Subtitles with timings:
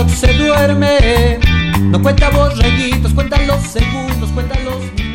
[0.00, 1.38] reloj se duerme.
[1.80, 5.10] No cuenta borreguitos, cuenta los segundos, cuenta los minutos.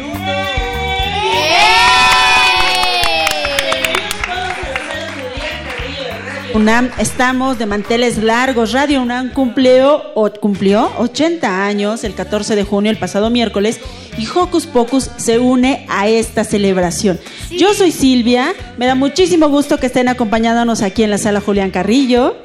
[6.53, 8.71] UNAM, estamos de manteles largos.
[8.71, 13.79] Radio UNAM cumplió, o, cumplió 80 años el 14 de junio, el pasado miércoles,
[14.17, 17.19] y Hocus Pocus se une a esta celebración.
[17.51, 21.71] Yo soy Silvia, me da muchísimo gusto que estén acompañándonos aquí en la sala Julián
[21.71, 22.37] Carrillo.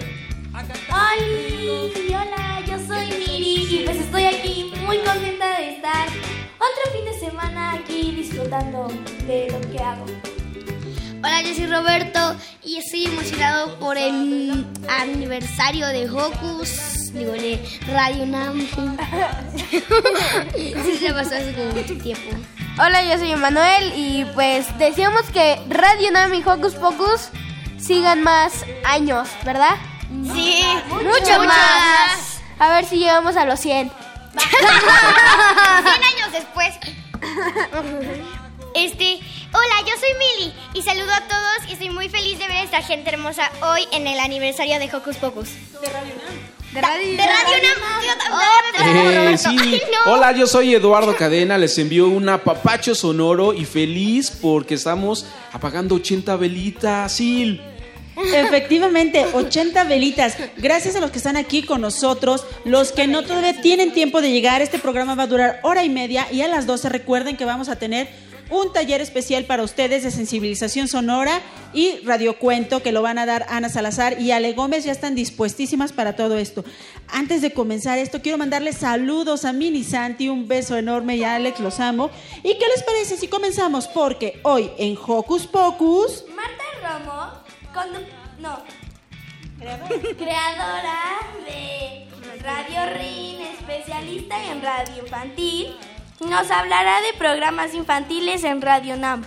[11.71, 18.61] Roberto y estoy emocionado por el aniversario de Hocus, digo, de Radio Nam.
[20.55, 22.37] sí, se pasó hace como mucho tiempo.
[22.79, 27.29] Hola, yo soy Emanuel y pues decíamos que Radio Nam y Hocus Pocus
[27.79, 29.77] sigan más años, ¿verdad?
[30.35, 32.43] Sí, mucho, más.
[32.59, 33.91] A ver si llegamos a los 100.
[34.33, 34.43] 100
[35.87, 36.75] años después.
[38.73, 39.21] Este,
[39.53, 42.63] hola, yo soy Mili y saludo a todos y estoy muy feliz de ver a
[42.63, 45.49] esta gente hermosa hoy en el aniversario de Hocus Pocus.
[45.81, 46.15] De Radio
[46.73, 49.33] De Radio Nam.
[49.33, 49.83] Eh, sí.
[50.07, 51.59] Hola, yo soy Eduardo Cadena.
[51.59, 57.13] Les envío un apapacho sonoro y feliz porque estamos apagando 80 velitas.
[57.19, 57.61] Sil.
[58.17, 60.37] Efectivamente, 80 velitas.
[60.59, 64.31] Gracias a los que están aquí con nosotros, los que no todavía tienen tiempo de
[64.31, 67.45] llegar, este programa va a durar hora y media y a las 12 recuerden que
[67.45, 68.09] vamos a tener
[68.51, 71.41] un taller especial para ustedes de sensibilización sonora
[71.73, 75.93] y radiocuento que lo van a dar Ana Salazar y Ale Gómez ya están dispuestísimas
[75.93, 76.65] para todo esto.
[77.09, 81.37] Antes de comenzar esto, quiero mandarles saludos a Mini Santi, un beso enorme y a
[81.37, 82.11] Alex, los amo.
[82.43, 83.87] ¿Y qué les parece si comenzamos?
[83.89, 86.25] Porque hoy en Hocus Pocus...
[86.35, 87.33] Marta Romo,
[87.73, 88.07] condu-
[88.41, 88.63] no,
[90.17, 92.07] creadora de
[92.43, 95.77] Radio RIN, especialista en radio infantil,
[96.21, 99.25] nos hablará de programas infantiles en Radio NAM.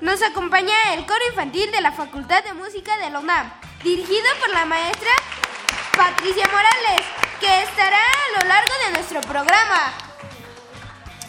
[0.00, 3.50] Nos acompaña el coro infantil de la Facultad de Música de la UNAM,
[3.82, 5.10] dirigido por la maestra
[5.96, 7.06] Patricia Morales,
[7.40, 9.94] que estará a lo largo de nuestro programa.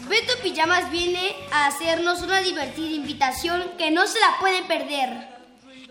[0.02, 5.36] Beto Pijamas viene a hacernos una divertida invitación que no se la pueden perder.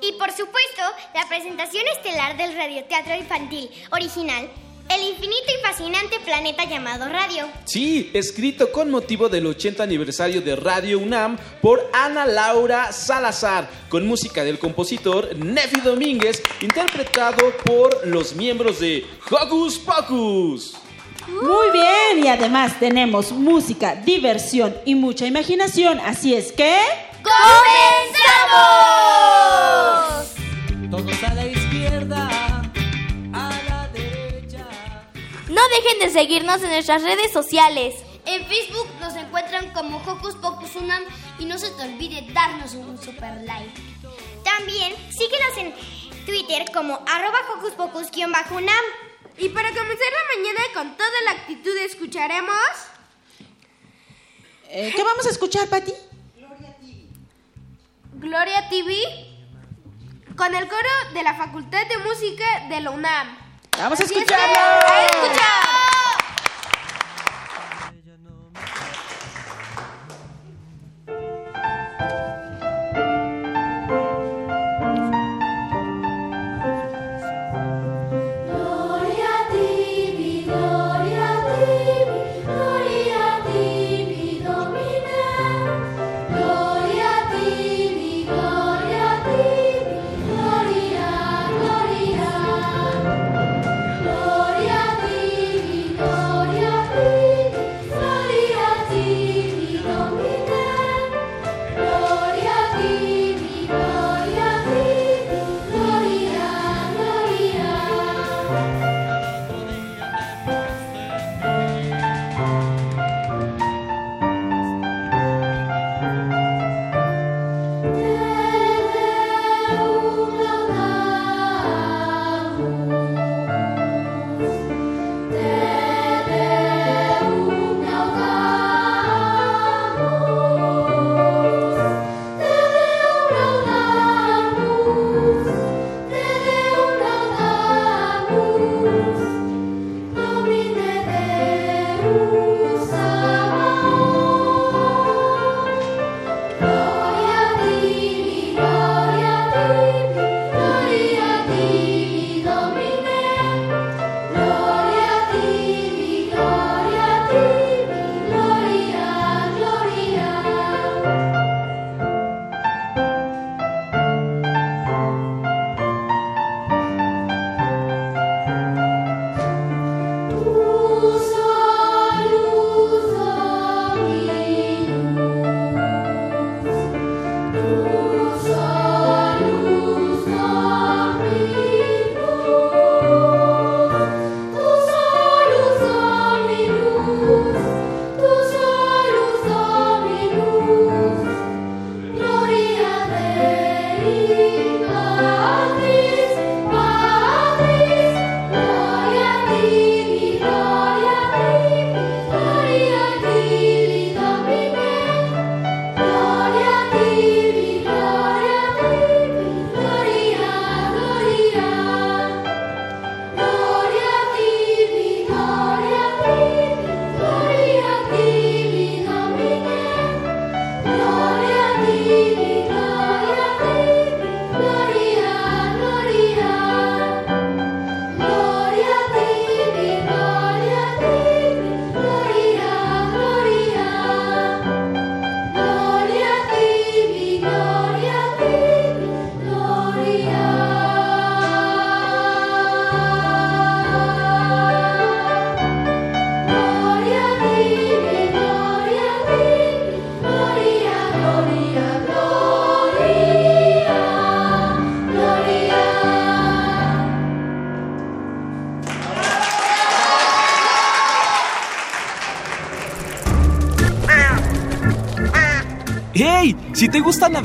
[0.02, 4.50] Y por supuesto, la presentación estelar del radioteatro infantil original,
[4.88, 7.48] El infinito y fascinante planeta llamado radio.
[7.66, 14.08] Sí, escrito con motivo del 80 aniversario de Radio UNAM por Ana Laura Salazar, con
[14.08, 20.76] música del compositor Nefi Domínguez, interpretado por los miembros de Hocus Pocus.
[21.28, 26.78] Muy bien, y además tenemos música, diversión y mucha imaginación, así es que...
[27.24, 28.66] ¡Comenzamos!
[30.92, 31.06] Todos
[35.56, 37.96] No dejen de seguirnos en nuestras redes sociales.
[38.26, 41.02] En Facebook nos encuentran como Hocus Pocus Unam
[41.40, 43.72] y no se te olvide darnos un super like.
[44.44, 48.86] También síguenos en Twitter como arroba Hocus Pocus-Unam.
[49.38, 52.54] Y para comenzar la mañana con toda la actitud escucharemos...
[54.68, 55.94] eh, ¿Qué vamos a escuchar, Pati?
[58.16, 58.94] Gloria TV
[60.36, 63.45] con el coro de la Facultad de Música de la UNAM.
[63.78, 64.56] Vamos a escucharlo.
[64.56, 65.95] a escuchar.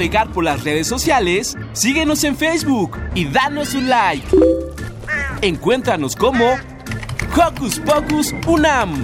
[0.00, 4.26] Navegar por las redes sociales, síguenos en Facebook y danos un like.
[5.42, 6.54] Encuéntranos como
[7.36, 9.02] Hocus Pocus Unam.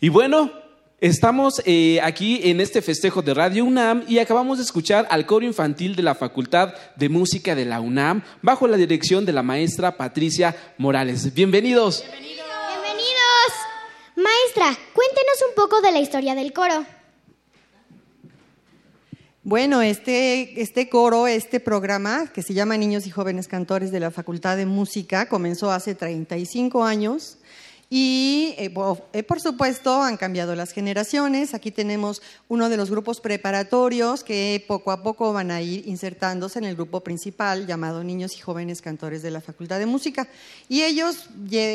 [0.00, 0.52] Y bueno,
[1.00, 5.44] estamos eh, aquí en este festejo de Radio UNAM y acabamos de escuchar al coro
[5.44, 9.96] infantil de la Facultad de Música de la UNAM bajo la dirección de la maestra
[9.96, 11.34] Patricia Morales.
[11.34, 12.04] Bienvenidos.
[12.04, 12.40] Bienvenidos.
[14.20, 15.40] Maestra, cuéntenos
[15.90, 16.84] la historia del coro.
[19.42, 24.10] Bueno, este, este coro, este programa que se llama Niños y Jóvenes Cantores de la
[24.10, 27.38] Facultad de Música comenzó hace 35 años
[27.92, 28.72] y eh,
[29.12, 31.54] eh, por supuesto han cambiado las generaciones.
[31.54, 36.60] Aquí tenemos uno de los grupos preparatorios que poco a poco van a ir insertándose
[36.60, 40.28] en el grupo principal llamado Niños y Jóvenes Cantores de la Facultad de Música.
[40.68, 41.30] Y ellos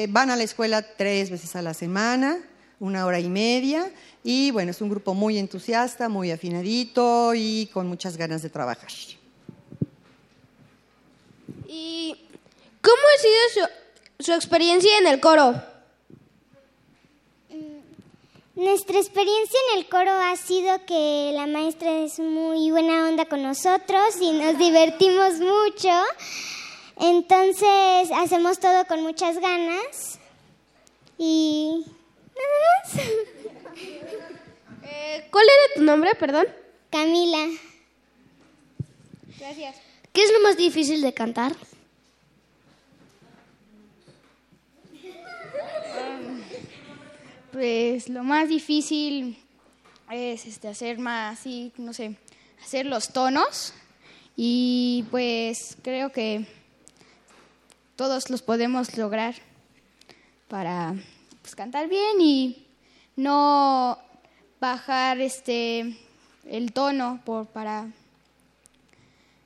[0.10, 2.38] van a la escuela tres veces a la semana,
[2.86, 3.92] una hora y media.
[4.24, 8.90] Y bueno, es un grupo muy entusiasta, muy afinadito y con muchas ganas de trabajar.
[11.68, 12.16] ¿Y
[12.82, 13.68] cómo ha sido
[14.18, 15.62] su, su experiencia en el coro?
[18.56, 23.44] Nuestra experiencia en el coro ha sido que la maestra es muy buena onda con
[23.44, 25.90] nosotros y nos divertimos mucho.
[26.98, 30.20] Entonces hacemos todo con muchas ganas
[31.18, 31.86] y.
[34.88, 36.46] Eh, ¿Cuál era tu nombre, perdón?
[36.92, 37.48] Camila.
[39.40, 39.76] Gracias.
[40.14, 41.56] ¿Qué es lo más difícil de cantar?
[47.52, 49.38] Pues lo más difícil
[50.12, 52.16] es este, hacer más, sí, no sé,
[52.64, 53.74] hacer los tonos
[54.36, 56.46] y pues creo que
[57.96, 59.36] todos los podemos lograr
[60.48, 60.96] para
[61.46, 62.66] pues, cantar bien y
[63.16, 64.00] no
[64.60, 65.96] bajar este
[66.50, 67.86] el tono por, para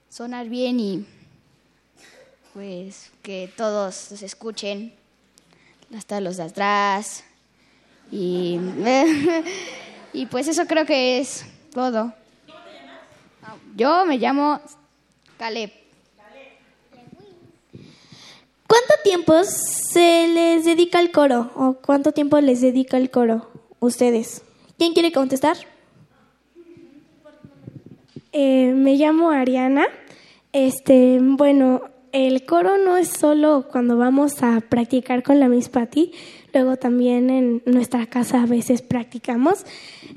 [0.07, 1.05] sonar bien y
[2.53, 4.93] pues que todos los escuchen
[5.93, 7.25] hasta los de atrás
[8.09, 8.57] y,
[10.13, 12.13] y pues eso creo que es todo.
[13.75, 14.61] Yo me llamo
[15.37, 15.78] Caleb.
[18.69, 21.49] ¿Cuánto tiempo se les dedica al coro?
[21.55, 23.49] ¿O cuánto tiempo les dedica el coro?
[23.79, 24.43] Ustedes.
[24.77, 25.57] ¿Quién quiere contestar?
[28.31, 29.87] Eh, me llamo Ariana.
[30.53, 36.11] Este, bueno, el coro no es solo cuando vamos a practicar con la Miss Patty,
[36.53, 39.65] luego también en nuestra casa a veces practicamos.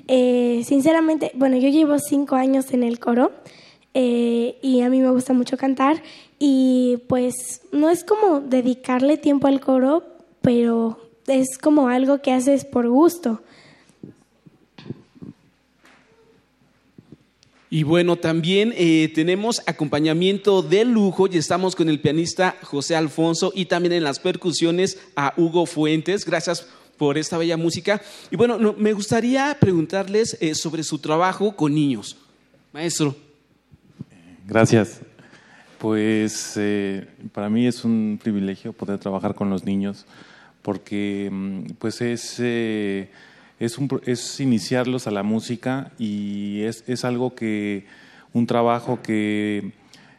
[0.08, 3.32] Eh, sinceramente, bueno, yo llevo cinco años en el coro
[3.94, 6.02] eh, y a mí me gusta mucho cantar
[6.44, 10.02] y pues no es como dedicarle tiempo al coro,
[10.40, 13.40] pero es como algo que haces por gusto.
[17.70, 23.52] Y bueno, también eh, tenemos acompañamiento de lujo y estamos con el pianista José Alfonso
[23.54, 26.24] y también en las percusiones a Hugo Fuentes.
[26.24, 28.02] Gracias por esta bella música.
[28.32, 32.16] Y bueno, no, me gustaría preguntarles eh, sobre su trabajo con niños.
[32.72, 33.14] Maestro.
[34.44, 35.02] Gracias.
[35.82, 40.06] Pues eh, para mí es un privilegio poder trabajar con los niños
[40.62, 43.10] porque mm, pues es, eh,
[43.58, 47.84] es, un es iniciarlos a la música y es, es algo que,
[48.32, 49.72] un trabajo que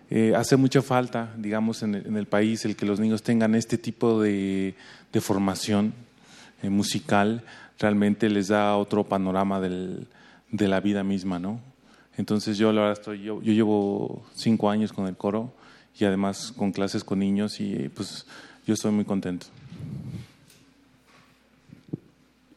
[0.10, 3.56] eh, hace mucha falta, digamos, en el, en el país, el que los niños tengan
[3.56, 4.76] este tipo de,
[5.14, 5.94] de formación
[6.62, 7.42] eh, musical,
[7.80, 10.08] realmente les da otro panorama del-
[10.52, 11.62] de la vida misma, ¿no?
[12.18, 15.52] Entonces yo la verdad estoy, yo, yo llevo cinco años con el coro
[16.00, 18.26] y además con clases con niños y pues
[18.68, 19.48] yo estoy muy contento.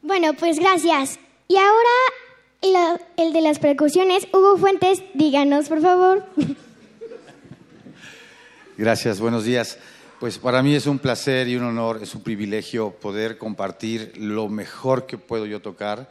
[0.03, 1.19] Bueno, pues gracias.
[1.49, 1.97] Y ahora
[2.63, 6.25] lo- el de las percusiones, Hugo Fuentes, díganos, por favor.
[8.79, 9.79] Gracias, buenos días.
[10.21, 14.49] Pues para mí es un placer y un honor, es un privilegio poder compartir lo
[14.49, 16.09] mejor que puedo yo tocar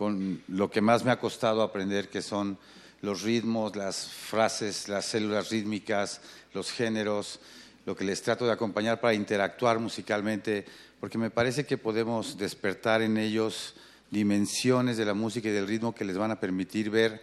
[0.00, 2.56] con lo que más me ha costado aprender, que son
[3.02, 6.22] los ritmos, las frases, las células rítmicas,
[6.54, 7.38] los géneros,
[7.84, 10.64] lo que les trato de acompañar para interactuar musicalmente,
[11.00, 13.74] porque me parece que podemos despertar en ellos
[14.10, 17.20] dimensiones de la música y del ritmo que les van a permitir ver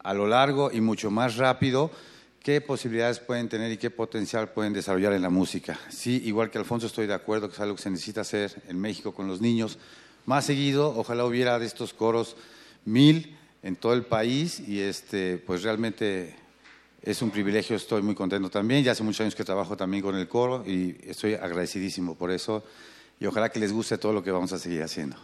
[0.00, 1.92] a lo largo y mucho más rápido
[2.42, 5.78] qué posibilidades pueden tener y qué potencial pueden desarrollar en la música.
[5.90, 8.80] Sí, igual que Alfonso estoy de acuerdo que es algo que se necesita hacer en
[8.80, 9.78] México con los niños.
[10.26, 12.36] Más seguido, ojalá hubiera de estos coros
[12.84, 16.34] mil en todo el país y este, pues realmente
[17.02, 18.82] es un privilegio, estoy muy contento también.
[18.82, 22.64] Ya hace muchos años que trabajo también con el coro y estoy agradecidísimo por eso.
[23.18, 25.16] y ojalá que les guste todo lo que vamos a seguir haciendo.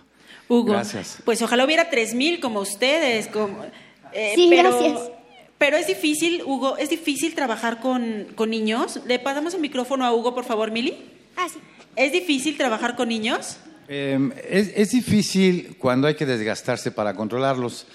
[0.48, 0.72] Hugo.
[0.72, 1.18] Gracias.
[1.24, 3.26] Pues ojalá hubiera 3000 como ustedes.
[3.26, 3.64] Como,
[4.12, 5.10] eh, Sí, pero, gracias.
[5.58, 9.00] Pero es difícil, Hugo, es difícil trabajar con, con niños.
[9.06, 11.10] Le pasamos el micrófono a Hugo, por favor, Mili.
[11.36, 11.58] Ah, sí.
[11.96, 13.58] ¿Es difícil trabajar con niños?
[13.88, 17.86] Eh, es, es difícil cuando hay que desgastarse para controlarlos,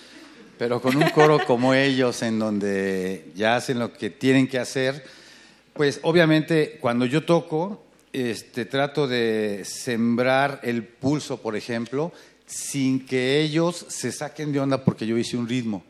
[0.58, 5.04] pero con un coro como ellos, en donde ya hacen lo que tienen que hacer,
[5.74, 12.12] pues obviamente cuando yo toco, este, trato de sembrar el pulso, por ejemplo,
[12.46, 15.84] sin que ellos se saquen de onda porque yo hice un ritmo,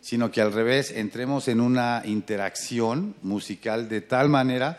[0.00, 4.78] sino que al revés, entremos en una interacción musical de tal manera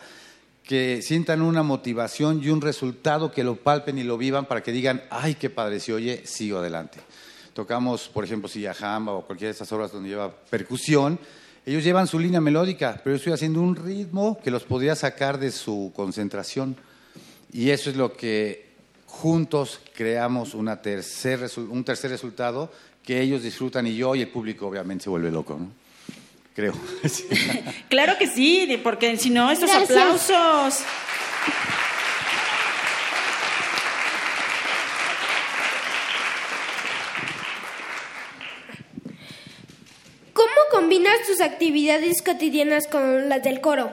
[0.66, 4.72] que sientan una motivación y un resultado que lo palpen y lo vivan para que
[4.72, 6.98] digan, ay, qué padre, si oye, sigo adelante.
[7.54, 11.18] Tocamos, por ejemplo, si Jamba o cualquiera de estas obras donde lleva percusión,
[11.64, 15.38] ellos llevan su línea melódica, pero yo estoy haciendo un ritmo que los podría sacar
[15.38, 16.76] de su concentración.
[17.52, 18.66] Y eso es lo que
[19.06, 22.70] juntos creamos tercer un tercer resultado
[23.04, 25.58] que ellos disfrutan y yo y el público obviamente se vuelve loco.
[26.56, 26.72] Creo.
[27.08, 27.24] Sí.
[27.88, 29.90] Claro que sí, porque si no, estos Gracias.
[29.90, 30.84] aplausos.
[40.32, 43.90] ¿Cómo combinas tus actividades cotidianas con las del coro?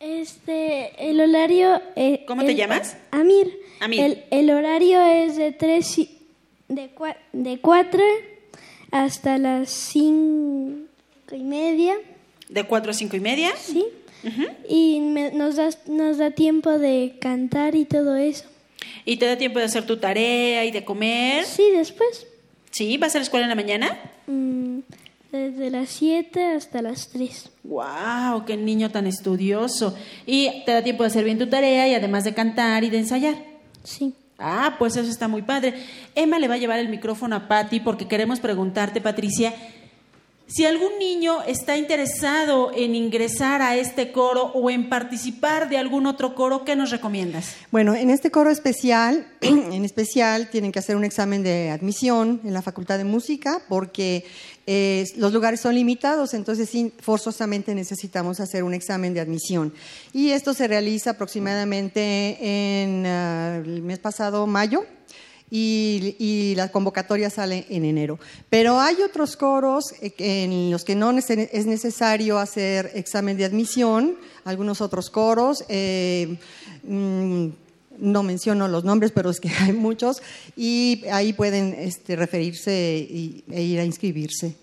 [0.00, 1.80] Este, el horario...
[1.96, 2.96] eh, ¿Cómo te llamas?
[3.10, 3.58] Amir.
[3.80, 4.00] Amir.
[4.00, 6.18] El, el horario es de tres y-
[6.68, 8.02] de, cua- de cuatro
[8.90, 10.81] hasta las cinco
[11.30, 11.94] y media,
[12.48, 13.50] De 4 a 5 y media.
[13.56, 13.84] ¿sí?
[14.68, 18.44] Y me- nos, da, nos da tiempo de cantar y todo eso.
[19.04, 21.44] Y te da tiempo de hacer tu tarea y de comer.
[21.44, 22.26] Sí, después.
[22.70, 22.96] ¿Sí?
[22.98, 23.98] ¿Vas a la escuela en la mañana?
[24.26, 24.78] mm,
[25.32, 27.50] desde las 7 hasta las 3.
[27.64, 28.44] ¡Wow!
[28.46, 29.96] ¡Qué niño tan estudioso!
[30.26, 32.98] Y te da tiempo de hacer bien tu tarea y además de cantar y de
[32.98, 33.34] ensayar.
[33.82, 34.14] Sí.
[34.38, 35.74] Ah, pues eso está muy padre.
[36.14, 39.54] Emma le va a llevar el micrófono a Patty porque queremos preguntarte, Patricia,
[40.52, 46.06] si algún niño está interesado en ingresar a este coro o en participar de algún
[46.06, 47.54] otro coro, ¿qué nos recomiendas?
[47.70, 52.52] Bueno, en este coro especial, en especial, tienen que hacer un examen de admisión en
[52.52, 54.26] la Facultad de Música porque
[54.66, 59.72] eh, los lugares son limitados, entonces forzosamente necesitamos hacer un examen de admisión.
[60.12, 64.84] Y esto se realiza aproximadamente en ah, el mes pasado, mayo,
[65.54, 68.18] y, y la convocatoria sale en enero.
[68.48, 74.16] Pero hay otros coros eh, en los que no es necesario hacer examen de admisión,
[74.46, 75.64] algunos otros coros.
[75.68, 76.38] eh,
[76.84, 77.48] mm,
[77.98, 80.22] no menciono los nombres, pero es que hay muchos,
[80.56, 84.56] y ahí pueden este, referirse y- e ir a inscribirse.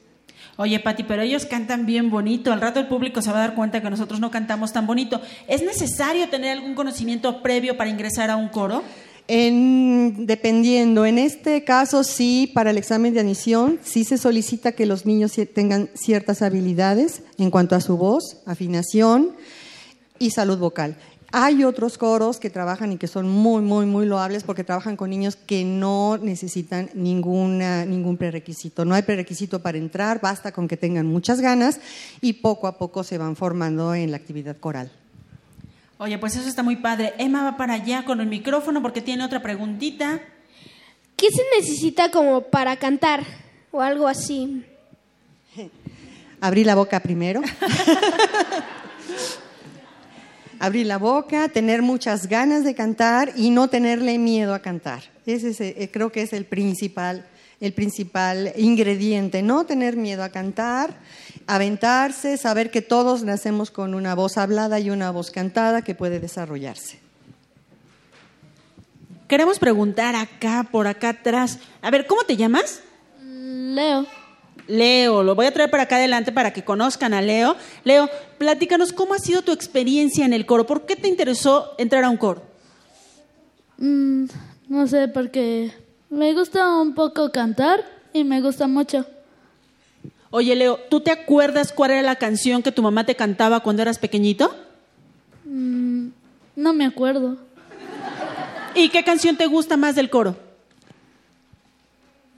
[0.57, 2.51] Oye, Pati, pero ellos cantan bien bonito.
[2.51, 5.21] Al rato el público se va a dar cuenta que nosotros no cantamos tan bonito.
[5.47, 8.83] ¿Es necesario tener algún conocimiento previo para ingresar a un coro?
[9.31, 14.87] En- dependiendo, en este caso sí, para el examen de admisión, sí se solicita que
[14.87, 19.33] los niños tengan ciertas habilidades en cuanto a su voz, afinación
[20.17, 20.97] y salud vocal.
[21.31, 25.11] Hay otros coros que trabajan y que son muy, muy, muy loables porque trabajan con
[25.11, 28.83] niños que no necesitan ninguna, ningún prerequisito.
[28.83, 31.79] No hay prerequisito para entrar, basta con que tengan muchas ganas
[32.19, 34.91] y poco a poco se van formando en la actividad coral.
[36.01, 37.13] Oye, pues eso está muy padre.
[37.17, 40.21] Emma va para allá con el micrófono porque tiene otra preguntita.
[41.17, 43.25] ¿Qué se necesita como para cantar
[43.69, 44.63] o algo así?
[46.39, 47.41] Abrir la boca primero.
[50.59, 55.03] Abrir la boca, tener muchas ganas de cantar y no tenerle miedo a cantar.
[55.25, 57.27] Ese es, eh, creo que es el principal,
[57.59, 59.41] el principal ingrediente.
[59.41, 60.95] No tener miedo a cantar,
[61.49, 66.19] aventarse, saber que todos nacemos con una voz hablada y una voz cantada que puede
[66.19, 66.99] desarrollarse.
[69.27, 71.57] Queremos preguntar acá, por acá atrás.
[71.81, 72.81] A ver, ¿cómo te llamas?
[73.23, 74.05] Leo.
[74.67, 77.55] Leo, lo voy a traer para acá adelante para que conozcan a Leo.
[77.83, 80.67] Leo, platícanos cómo ha sido tu experiencia en el coro.
[80.67, 82.43] ¿Por qué te interesó entrar a un coro?
[83.77, 84.25] Mm,
[84.67, 85.73] no sé, porque
[86.11, 89.07] me gusta un poco cantar y me gusta mucho.
[90.31, 93.81] Oye, Leo, ¿tú te acuerdas cuál era la canción que tu mamá te cantaba cuando
[93.81, 94.55] eras pequeñito?
[95.45, 96.09] Mm,
[96.55, 97.37] no me acuerdo.
[98.75, 100.35] ¿Y qué canción te gusta más del coro?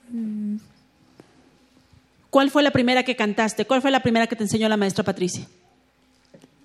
[0.09, 0.57] Mm,
[2.29, 3.65] ¿Cuál fue la primera que cantaste?
[3.65, 5.45] ¿Cuál fue la primera que te enseñó la maestra Patricia?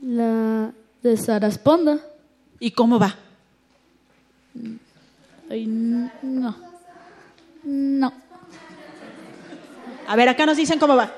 [0.02, 0.70] la
[1.02, 1.98] de Sarasponda.
[2.60, 3.16] ¿Y cómo va?
[5.50, 6.56] Ay, n- no.
[7.64, 8.12] No.
[10.08, 11.12] A ver, acá nos dicen cómo va.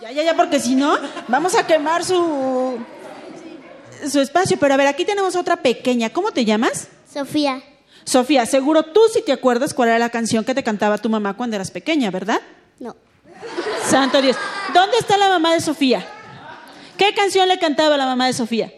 [0.00, 2.78] Ya, ya, ya, porque si no, vamos a quemar su
[4.08, 4.56] su espacio.
[4.58, 6.10] Pero a ver, aquí tenemos otra pequeña.
[6.10, 6.88] ¿Cómo te llamas?
[7.12, 7.62] Sofía.
[8.04, 11.34] Sofía, seguro tú sí te acuerdas cuál era la canción que te cantaba tu mamá
[11.34, 12.40] cuando eras pequeña, ¿verdad?
[12.80, 12.96] No.
[13.88, 14.36] Santo Dios.
[14.74, 16.04] ¿Dónde está la mamá de Sofía?
[16.96, 18.72] ¿Qué canción le cantaba la mamá de Sofía?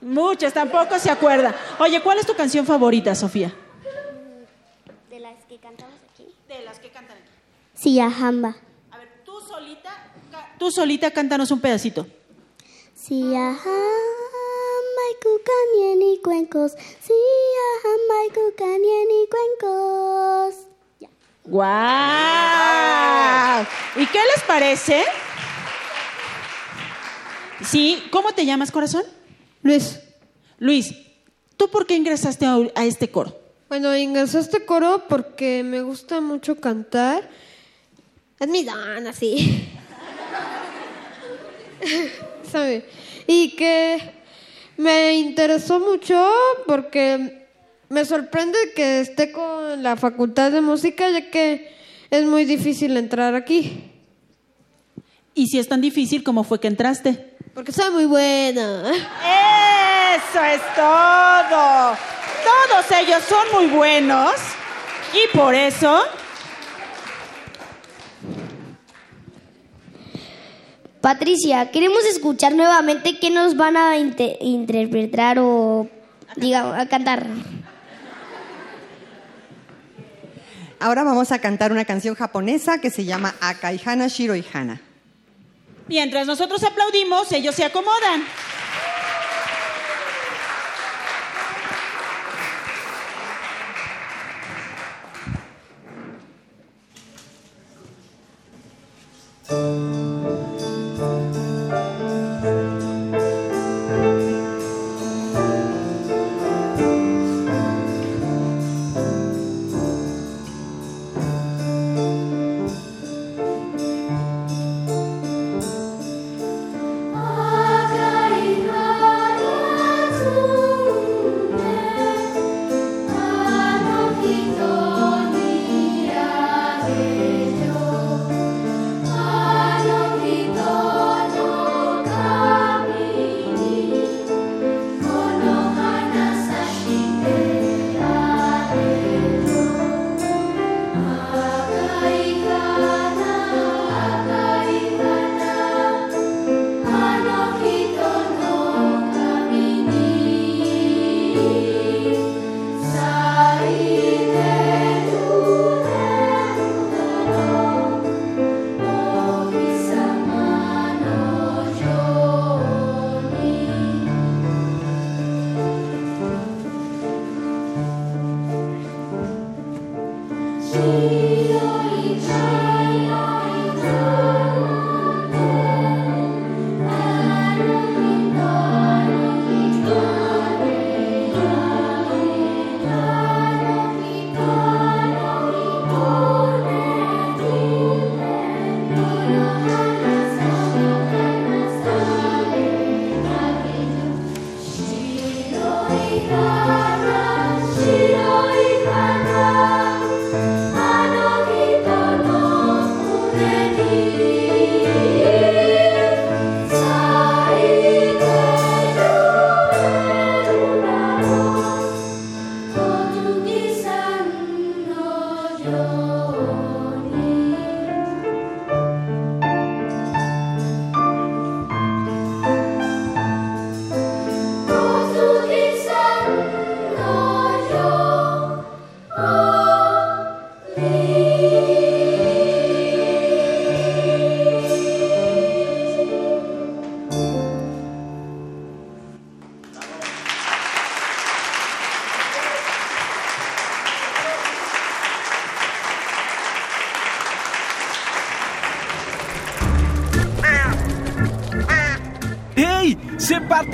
[0.00, 1.54] Muchas, tampoco se acuerda.
[1.78, 3.54] Oye, ¿cuál es tu canción favorita, Sofía?
[5.10, 6.34] De las que cantamos aquí.
[6.48, 7.28] De las que cantan aquí.
[7.74, 8.56] Siyahamba.
[10.58, 12.06] Tú solita cántanos un pedacito.
[12.94, 13.60] Siyahamba
[15.10, 16.72] y cuencos.
[17.00, 18.30] Siyahamba y
[19.30, 20.54] cuencos.
[21.44, 21.70] ¡Guau!
[23.96, 25.04] ¿Y qué les parece?
[27.64, 29.04] Sí, ¿cómo te llamas, corazón?
[29.62, 30.00] Luis.
[30.58, 30.94] Luis,
[31.56, 33.38] ¿tú por qué ingresaste a, este coro?
[33.68, 37.28] Bueno, ingresé a este coro porque me gusta mucho cantar.
[38.38, 39.68] Es mi don, así.
[42.50, 42.84] ¿Sabe?
[43.26, 43.98] Y que
[44.76, 46.30] me interesó mucho
[46.66, 47.46] porque
[47.88, 51.74] me sorprende que esté con la facultad de música, ya que
[52.10, 53.84] es muy difícil entrar aquí.
[55.34, 57.29] ¿Y si es tan difícil, cómo fue que entraste?
[57.60, 58.90] Porque soy muy buena.
[58.90, 61.94] Eso es todo.
[62.42, 64.32] Todos ellos son muy buenos
[65.12, 66.00] y por eso
[71.02, 75.86] Patricia, queremos escuchar nuevamente qué nos van a inte- interpretar o,
[76.36, 77.26] digamos, a cantar.
[80.78, 84.80] Ahora vamos a cantar una canción japonesa que se llama Akaihana Shiroihana.
[85.90, 88.24] Mientras nosotros aplaudimos, ellos se acomodan.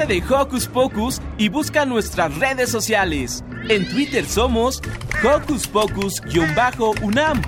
[0.06, 3.42] De Hocus Pocus y busca nuestras redes sociales.
[3.68, 4.80] En Twitter somos
[5.24, 7.42] Hocus Pocus-UNAM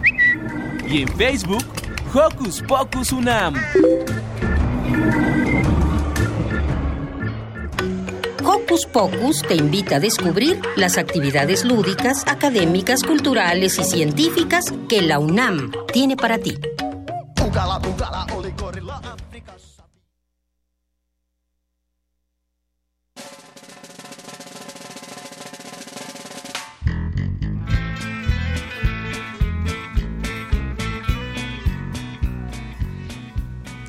[0.89, 1.65] y en Facebook
[2.13, 3.55] Hocus Pocus UNAM.
[8.45, 15.21] Hocus Pocus te invita a descubrir las actividades lúdicas, académicas, culturales y científicas que la
[15.21, 16.59] UNAM tiene para ti.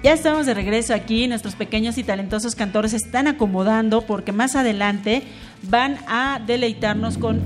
[0.09, 4.55] Ya estamos de regreso aquí, nuestros pequeños y talentosos cantores se están acomodando porque más
[4.55, 5.21] adelante
[5.61, 7.39] van a deleitarnos con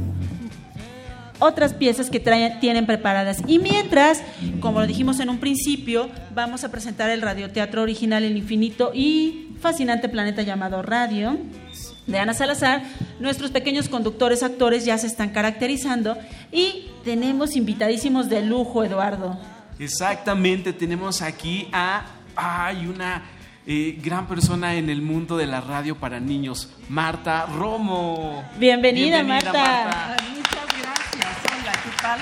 [1.40, 3.40] otras piezas que tienen preparadas.
[3.48, 4.24] Y mientras,
[4.62, 9.50] como lo dijimos en un principio, vamos a presentar el radioteatro original El Infinito y
[9.60, 11.38] fascinante planeta llamado Radio
[12.08, 12.84] de Ana Salazar.
[13.20, 16.18] Nuestros pequeños conductores, actores ya se están caracterizando
[16.50, 19.38] y tenemos invitadísimos de lujo, Eduardo.
[19.80, 23.24] Exactamente, tenemos aquí a hay una
[23.66, 28.44] eh, gran persona en el mundo de la radio para niños, Marta Romo.
[28.58, 30.18] Bienvenida, Marta.
[30.36, 31.38] Muchas gracias.
[31.62, 32.20] Hola, ¿qué tal?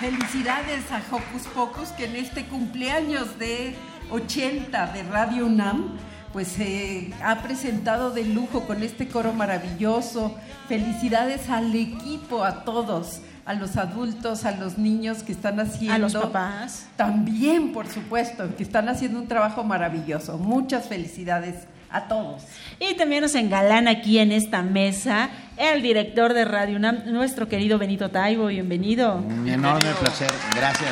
[0.00, 3.74] Felicidades a Hocus Pocus que en este cumpleaños de
[4.10, 5.96] 80 de Radio UNAM
[6.34, 10.36] pues se ha presentado de lujo con este coro maravilloso.
[10.68, 15.94] Felicidades al equipo, a todos, a los adultos, a los niños que están haciendo.
[15.94, 16.86] A los papás.
[16.96, 20.38] También, por supuesto, que están haciendo un trabajo maravilloso.
[20.38, 22.42] Muchas felicidades a todos.
[22.80, 27.78] Y también nos engalana aquí en esta mesa el director de Radio UNAM, nuestro querido
[27.78, 28.46] Benito Taibo.
[28.46, 29.16] Bienvenido.
[29.16, 30.30] Un enorme placer.
[30.56, 30.90] Gracias.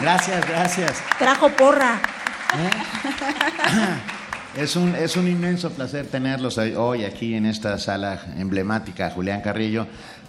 [0.00, 1.02] Gracias, gracias.
[1.18, 2.00] Trajo porra.
[4.56, 9.86] Es un, es un inmenso placer tenerlos hoy aquí en esta sala emblemática, Julián Carrillo,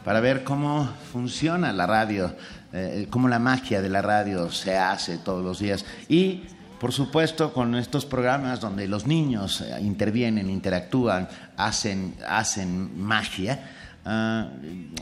[0.10, 2.34] para ver cómo funciona la radio,
[2.74, 5.86] eh, cómo la magia de la radio se hace todos los días.
[6.08, 6.46] Y,
[6.80, 13.70] por supuesto, con estos programas donde los niños eh, intervienen, interactúan, hacen, hacen magia,
[14.04, 14.48] ah,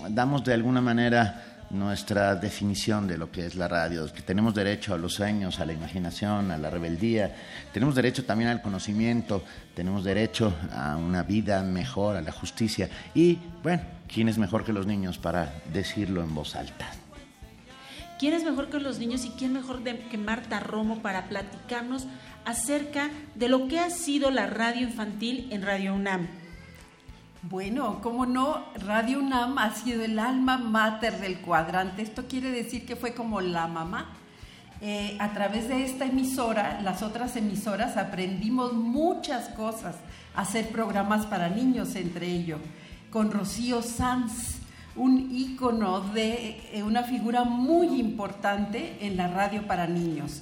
[0.09, 4.93] damos de alguna manera nuestra definición de lo que es la radio, que tenemos derecho
[4.93, 7.35] a los sueños, a la imaginación, a la rebeldía,
[7.73, 9.43] tenemos derecho también al conocimiento,
[9.75, 14.73] tenemos derecho a una vida mejor, a la justicia y, bueno, ¿quién es mejor que
[14.73, 16.89] los niños para decirlo en voz alta?
[18.19, 22.07] ¿Quién es mejor que los niños y quién mejor que Marta Romo para platicarnos
[22.45, 26.46] acerca de lo que ha sido la radio infantil en Radio UNAM?
[27.49, 32.01] Bueno, cómo no, Radio UNAM ha sido el alma mater del cuadrante.
[32.01, 34.09] Esto quiere decir que fue como la mamá.
[34.81, 39.95] Eh, a través de esta emisora, las otras emisoras, aprendimos muchas cosas,
[40.35, 42.59] hacer programas para niños entre ellos,
[43.11, 44.57] con Rocío Sanz,
[44.97, 50.41] un ícono de eh, una figura muy importante en la radio para niños.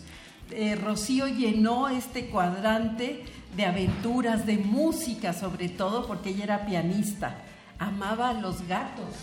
[0.49, 7.37] Eh, Rocío llenó este cuadrante de aventuras, de música sobre todo, porque ella era pianista,
[7.79, 9.13] amaba a los gatos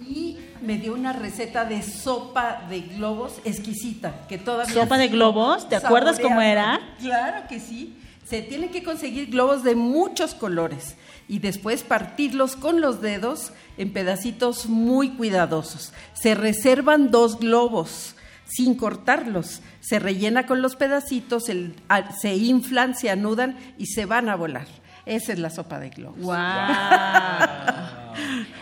[0.00, 4.74] y me dio una receta de sopa de globos exquisita, que todavía...
[4.74, 5.68] ¿Sopa de globos?
[5.68, 6.80] ¿Te acuerdas cómo era?
[7.00, 7.96] Claro que sí.
[8.26, 10.96] Se tienen que conseguir globos de muchos colores
[11.28, 15.92] y después partirlos con los dedos en pedacitos muy cuidadosos.
[16.14, 18.16] Se reservan dos globos
[18.46, 19.60] sin cortarlos.
[19.80, 24.36] Se rellena con los pedacitos, el- a- se inflan, se anudan y se van a
[24.36, 24.66] volar.
[25.06, 26.24] Esa es la sopa de globos.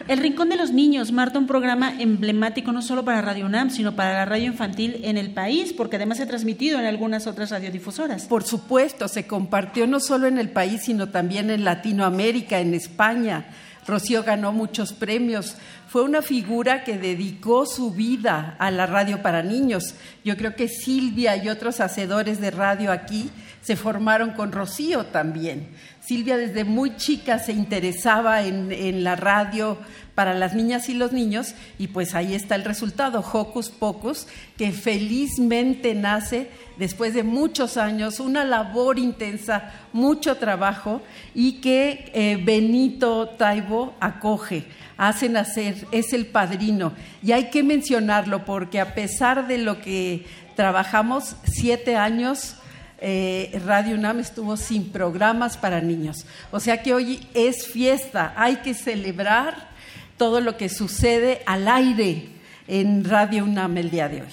[0.09, 3.95] El Rincón de los Niños, Marta, un programa emblemático no solo para Radio UNAM, sino
[3.95, 7.51] para la radio infantil en el país, porque además se ha transmitido en algunas otras
[7.51, 8.25] radiodifusoras.
[8.25, 13.45] Por supuesto, se compartió no solo en el país, sino también en Latinoamérica, en España.
[13.87, 15.57] Rocío ganó muchos premios.
[15.93, 19.95] Fue una figura que dedicó su vida a la radio para niños.
[20.25, 25.69] Yo creo que Silvia y otros hacedores de radio aquí se formaron con Rocío también.
[26.01, 29.77] Silvia desde muy chica se interesaba en, la radio
[30.15, 34.27] para las niñas y los niños y pues ahí está el resultado, Hocus Pocus,
[34.57, 41.03] que felizmente nace después de muchos años, una labor intensa, mucho trabajo
[41.35, 44.65] y que eh, Benito Taibo acoge,
[44.97, 46.93] hace nacer, es el padrino.
[47.23, 50.25] Y hay que mencionarlo porque a pesar de lo que
[50.57, 52.57] trabajamos siete años,
[53.05, 56.25] eh, Radio UNAM estuvo sin programas para niños.
[56.51, 59.71] O sea que hoy es fiesta, hay que celebrar
[60.17, 62.27] todo lo que sucede al aire
[62.69, 64.29] en Radio UNAM el día de hoy.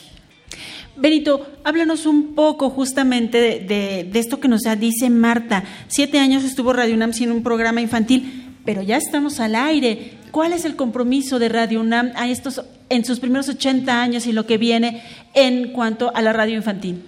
[0.96, 5.64] Benito, háblanos un poco justamente de, de- de esto que nos dice Marta.
[5.88, 10.18] Siete años estuvo Radio UNAM sin un programa infantil, pero ya estamos al aire.
[10.32, 14.32] ¿Cuál es el compromiso de Radio UNAM a estos, en sus primeros 80 años y
[14.32, 17.06] lo que viene en cuanto a la radio infantil?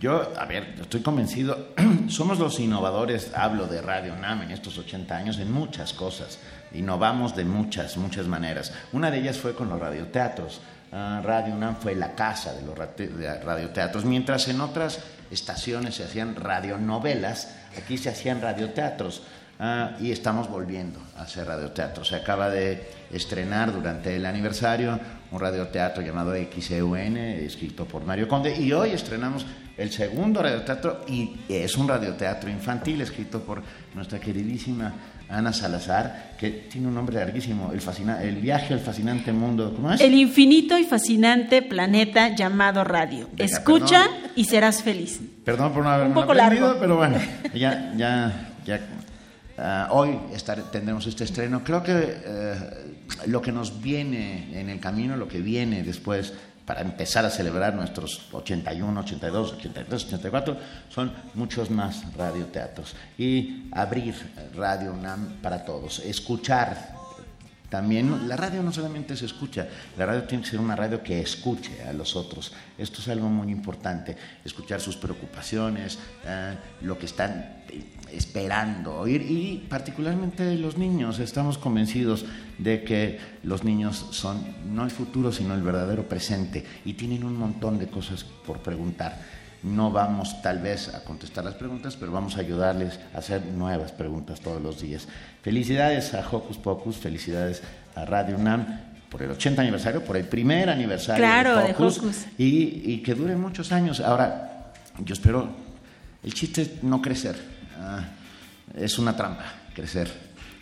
[0.00, 1.74] Yo, a ver, estoy convencido,
[2.08, 6.38] somos los innovadores, hablo de Radio UNAM en estos 80 años, en muchas cosas.
[6.72, 8.72] Innovamos de muchas, muchas maneras.
[8.92, 10.62] Una de ellas fue con los radioteatros.
[10.90, 16.34] Ah, Radio UNAM fue la casa de los radioteatros, mientras en otras estaciones se hacían
[16.34, 19.22] radionovelas, aquí se hacían radioteatros.
[19.62, 22.02] Ah, y estamos volviendo a hacer radioteatro.
[22.02, 24.98] Se acaba de estrenar durante el aniversario
[25.30, 29.44] un radioteatro llamado XEUN, escrito por Mario Conde, y hoy estrenamos
[29.76, 33.62] el segundo radioteatro y es un radioteatro infantil escrito por
[33.94, 34.94] nuestra queridísima
[35.28, 39.92] Ana Salazar, que tiene un nombre larguísimo, el, fascina- el viaje al fascinante mundo, ¿cómo
[39.92, 40.00] es?
[40.00, 43.28] El infinito y fascinante planeta llamado radio.
[43.36, 45.20] Escucha y serás feliz.
[45.44, 46.80] Perdón por no haberme poco aprendido, largo.
[46.80, 47.18] pero bueno,
[47.54, 48.80] ya, ya, ya.
[49.60, 50.18] Ah, hoy
[50.72, 51.62] tendremos este estreno.
[51.62, 52.56] Creo que eh,
[53.26, 56.32] lo que nos viene en el camino, lo que viene después
[56.64, 60.56] para empezar a celebrar nuestros 81, 82, 83, 84,
[60.88, 62.94] son muchos más radioteatros.
[63.18, 64.14] Y abrir
[64.54, 67.00] Radio UNAM para todos, escuchar
[67.70, 71.20] también la radio no solamente se escucha, la radio tiene que ser una radio que
[71.20, 72.52] escuche a los otros.
[72.76, 79.22] Esto es algo muy importante, escuchar sus preocupaciones, eh, lo que están eh, esperando oír
[79.22, 81.18] y particularmente los niños.
[81.18, 82.24] Estamos convencidos
[82.58, 87.36] de que los niños son no el futuro, sino el verdadero presente y tienen un
[87.36, 89.18] montón de cosas por preguntar.
[89.62, 93.92] No vamos tal vez a contestar las preguntas, pero vamos a ayudarles a hacer nuevas
[93.92, 95.06] preguntas todos los días.
[95.42, 97.62] Felicidades a Hocus Pocus, felicidades
[97.94, 101.98] a Radio UNAM por el 80 aniversario, por el primer aniversario Claro, de de Hocus,
[101.98, 102.26] Hocus.
[102.38, 104.00] Y, y que dure muchos años.
[104.00, 104.72] Ahora,
[105.04, 105.48] yo espero,
[106.22, 107.36] el chiste es no crecer,
[107.80, 108.04] Ah,
[108.74, 110.12] es una trampa, crecer.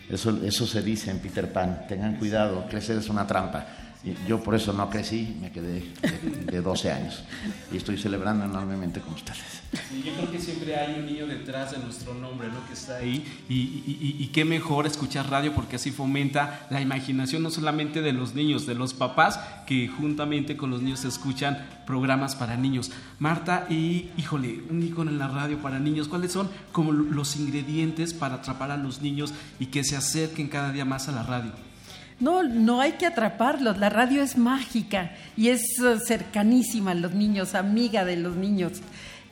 [0.09, 3.65] Eso, eso se dice en Peter Pan, tengan cuidado, crecer es una trampa.
[4.27, 7.21] Yo por eso no crecí, me quedé de, de 12 años
[7.71, 9.39] y estoy celebrando enormemente con ustedes.
[10.03, 12.65] Yo creo que siempre hay un niño detrás de nuestro nombre, ¿no?
[12.65, 13.25] Que está ahí.
[13.49, 18.35] Y- y qué mejor escuchar radio porque así fomenta la imaginación no solamente de los
[18.35, 22.91] niños, de los papás, que juntamente con los niños escuchan programas para niños.
[23.19, 28.13] Marta, y híjole, un icono en la radio para niños, ¿cuáles son como los ingredientes
[28.13, 31.51] para atrapar a los niños y que se acerquen cada día más a la radio?
[32.19, 33.77] No, no hay que atraparlos.
[33.77, 38.81] La radio es mágica y es eh, cercanísima a los niños, amiga de los niños.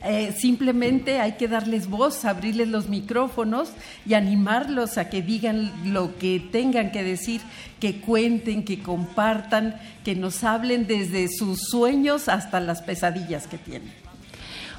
[0.04, 3.70] Eh, simplemente hay que darles voz, abrirles los micrófonos
[4.06, 7.40] y animarlos a que digan lo que tengan que decir,
[7.80, 9.74] que cuenten, que compartan,
[10.04, 14.07] que nos hablen desde sus sueños hasta las pesadillas que tienen.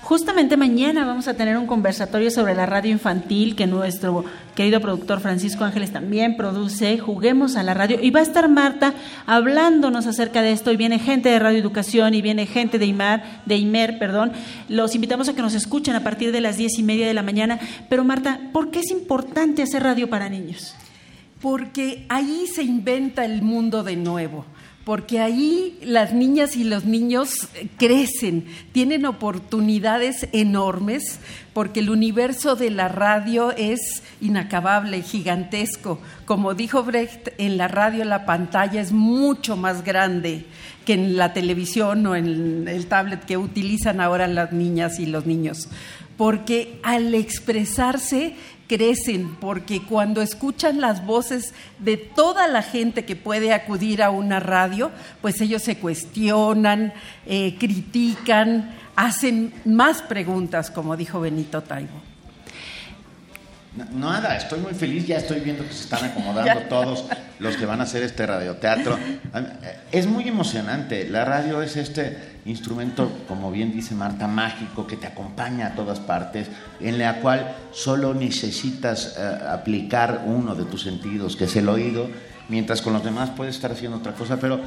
[0.02, 5.20] Justamente mañana vamos a tener un conversatorio sobre la radio infantil que nuestro querido productor
[5.20, 6.98] Francisco Ángeles también produce.
[6.98, 8.96] Juguemos a la radio y va a estar Marta
[9.28, 13.42] hablándonos acerca de esto y viene gente de Radio Educación y viene gente de IMAR,
[13.46, 14.32] de IMER, perdón.
[14.68, 17.22] Los invitamos a que nos escuchen a partir de las diez y media de la
[17.22, 17.60] mañana.
[17.88, 20.76] Pero Marta, ¿por qué es importante hacer radio para niños?
[21.42, 24.46] Porque ahí se inventa el mundo de nuevo,
[24.86, 31.20] porque ahí las niñas y los niños eh, crecen, tienen oportunidades enormes,
[31.54, 36.00] porque el universo de la radio es inacabable, gigantesco.
[36.26, 40.46] Como dijo Brecht, en la radio la pantalla es mucho más grande
[40.86, 45.26] que en la televisión o en el tablet que utilizan ahora las niñas y los
[45.26, 45.70] niños
[46.20, 48.36] porque al expresarse
[48.70, 54.40] crecen, porque cuando escuchan las voces de toda la gente que puede acudir a una
[54.40, 56.94] radio, pues ellos se cuestionan,
[57.26, 62.09] eh, critican, hacen más preguntas, como dijo Benito Taibo.
[63.94, 67.06] Nada, estoy muy feliz, ya estoy viendo que se están acomodando todos
[67.40, 68.98] los que van a hacer este radioteatro.
[68.98, 74.98] Eh, Es muy emocionante, la radio es este instrumento, como bien dice Marta, mágico que
[74.98, 76.48] te acompaña a todas partes,
[76.80, 82.10] en la cual solo necesitas eh, aplicar uno de tus sentidos, que es el oído,
[82.50, 84.60] mientras con los demás puedes estar haciendo otra cosa, pero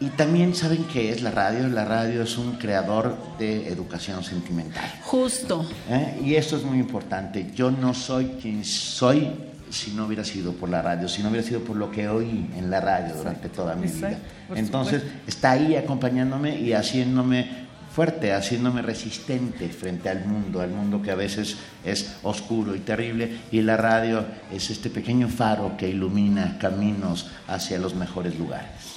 [0.00, 1.68] y también saben qué es la radio.
[1.68, 4.88] La radio es un creador de educación sentimental.
[5.02, 5.68] Justo.
[5.88, 6.20] ¿eh?
[6.24, 7.50] Y esto es muy importante.
[7.54, 9.30] Yo no soy quien soy
[9.70, 12.48] si no hubiera sido por la radio, si no hubiera sido por lo que oí
[12.56, 14.12] en la radio durante toda mi vida.
[14.12, 15.28] Exacto, Entonces, supuesto.
[15.28, 21.16] está ahí acompañándome y haciéndome fuerte, haciéndome resistente frente al mundo, al mundo que a
[21.16, 27.28] veces es oscuro y terrible, y la radio es este pequeño faro que ilumina caminos
[27.46, 28.87] hacia los mejores lugares.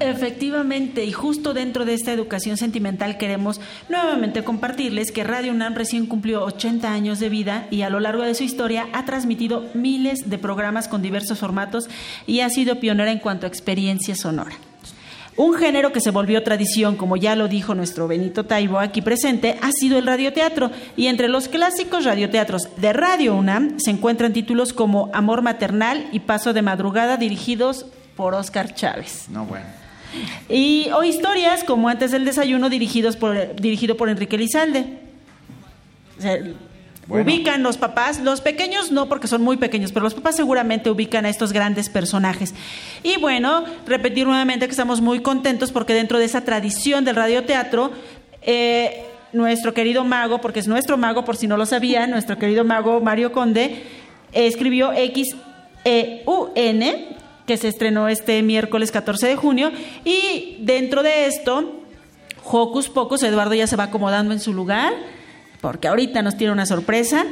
[0.00, 6.06] Efectivamente, y justo dentro de esta educación sentimental queremos nuevamente compartirles que Radio UNAM recién
[6.06, 10.30] cumplió 80 años de vida y a lo largo de su historia ha transmitido miles
[10.30, 11.88] de programas con diversos formatos
[12.26, 14.56] y ha sido pionera en cuanto a experiencia sonora.
[15.34, 19.56] Un género que se volvió tradición, como ya lo dijo nuestro Benito Taibo aquí presente,
[19.62, 20.70] ha sido el radioteatro.
[20.94, 26.20] Y entre los clásicos radioteatros de Radio UNAM se encuentran títulos como Amor Maternal y
[26.20, 29.26] Paso de Madrugada, dirigidos por Oscar Chávez.
[29.28, 29.66] No, bueno.
[30.48, 34.98] Y, o historias como Antes del Desayuno, dirigidos por, dirigido por Enrique Lizalde.
[36.18, 36.38] O sea,
[37.06, 37.24] Bueno.
[37.24, 41.26] Ubican los papás, los pequeños no porque son muy pequeños, pero los papás seguramente ubican
[41.26, 42.54] a estos grandes personajes.
[43.02, 47.90] Y bueno, repetir nuevamente que estamos muy contentos porque dentro de esa tradición del radioteatro,
[48.42, 52.64] eh, nuestro querido mago, porque es nuestro mago, por si no lo sabían, nuestro querido
[52.64, 53.82] mago Mario Conde,
[54.32, 55.46] escribió X-E-U-N,
[57.46, 59.72] que se estrenó este miércoles 14 de junio,
[60.04, 61.80] y dentro de esto,
[62.44, 64.92] Hocus Pocus, Eduardo ya se va acomodando en su lugar,
[65.60, 67.24] porque ahorita nos tiene una sorpresa.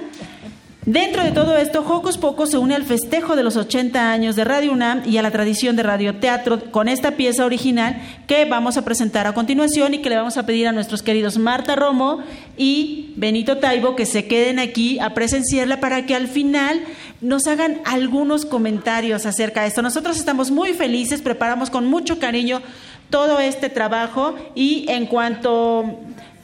[0.86, 4.44] Dentro de todo esto, Hocus Pocus se une al festejo de los 80 años de
[4.44, 8.84] Radio UNAM y a la tradición de radioteatro con esta pieza original que vamos a
[8.84, 12.20] presentar a continuación y que le vamos a pedir a nuestros queridos Marta Romo
[12.56, 16.80] y Benito Taibo que se queden aquí a presenciarla para que al final
[17.20, 19.82] nos hagan algunos comentarios acerca de esto.
[19.82, 22.62] Nosotros estamos muy felices, preparamos con mucho cariño
[23.10, 25.98] todo este trabajo y en cuanto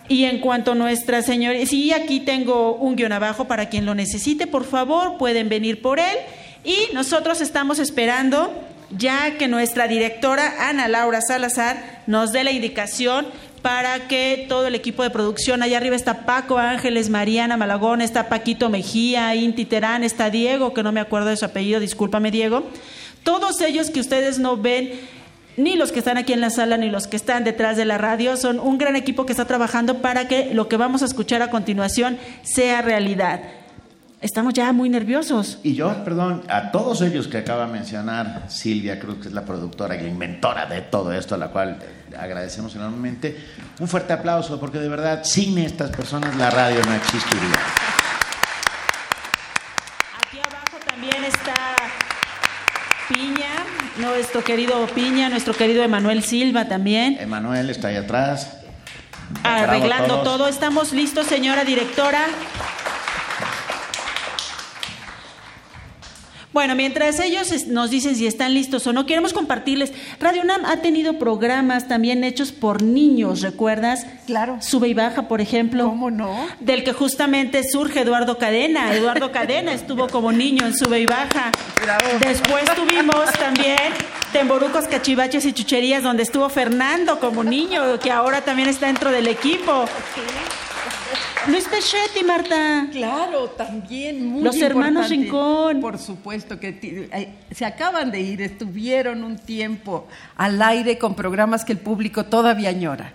[0.09, 3.95] y en cuanto a nuestra señora, sí, aquí tengo un guion abajo para quien lo
[3.95, 6.17] necesite, por favor, pueden venir por él.
[6.65, 8.53] Y nosotros estamos esperando
[8.97, 13.27] ya que nuestra directora Ana Laura Salazar nos dé la indicación
[13.67, 18.29] para que todo el equipo de producción, allá arriba está Paco Ángeles, Mariana Malagón, está
[18.29, 22.63] Paquito Mejía, Inti Terán, está Diego, que no me acuerdo de su apellido, discúlpame Diego.
[23.25, 24.93] Todos ellos que ustedes no ven
[25.57, 27.99] ni los que están aquí en la sala ni los que están detrás de la
[27.99, 28.37] radio.
[28.37, 31.51] Son un gran equipo que está trabajando para que lo que vamos a escuchar a
[31.51, 33.41] continuación sea realidad.
[34.23, 35.59] Estamos ya muy nerviosos.
[35.63, 39.45] Y yo, perdón, a todos ellos que acaba de mencionar Silvia Cruz, que es la
[39.45, 41.79] productora y la inventora de todo esto, a la cual
[42.19, 43.37] agradecemos enormemente,
[43.79, 47.61] un fuerte aplauso, porque de verdad, sin estas personas la radio no existiría.
[50.25, 51.55] Aquí abajo también está
[53.09, 53.67] Piña,
[53.99, 57.19] nuestro querido Piña, nuestro querido Emanuel Silva también.
[57.21, 58.57] Emanuel está ahí atrás.
[59.43, 60.49] Arreglando todo.
[60.49, 62.27] Estamos listos, señora directora.
[66.57, 69.93] Bueno, mientras ellos nos dicen si están listos o no, queremos compartirles.
[70.19, 74.07] Radio UNAM ha tenido programas también hechos por niños, ¿recuerdas?
[74.25, 74.57] Claro.
[74.63, 75.85] Sube y baja, por ejemplo.
[75.85, 76.47] ¿Cómo no?
[76.61, 78.95] Del que justamente surge Eduardo Cadena.
[78.95, 81.53] Eduardo Cadena estuvo como niño en Sube y Baja.
[82.21, 83.93] Después tuvimos también
[84.33, 89.29] Temborucos, Cachivaches y Chucherías, donde estuvo Fernando como niño, que ahora también está dentro del
[89.29, 89.85] equipo.
[91.49, 92.89] Luis Pechetti, Marta.
[92.91, 95.09] Claro, también muy Los hermanos.
[95.09, 95.81] Rincón.
[95.81, 101.65] Por supuesto que eh, se acaban de ir, estuvieron un tiempo al aire con programas
[101.65, 103.13] que el público todavía añora.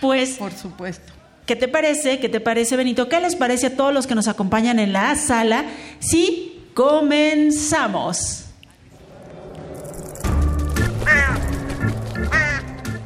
[0.00, 1.12] Pues, por supuesto.
[1.46, 2.20] ¿Qué te parece?
[2.20, 3.08] ¿Qué te parece, Benito?
[3.08, 5.64] ¿Qué les parece a todos los que nos acompañan en la sala?
[5.98, 8.41] Sí, comenzamos.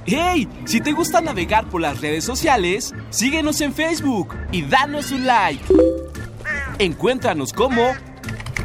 [0.06, 0.48] ¡Hey!
[0.66, 5.64] Si te gusta navegar por las redes sociales, síguenos en Facebook y danos un like.
[6.78, 7.82] Encuéntranos como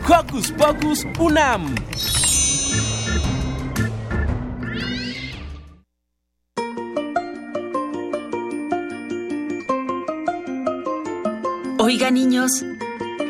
[0.08, 1.74] Hocus Pocus Unam.
[11.80, 12.64] Oiga, niños,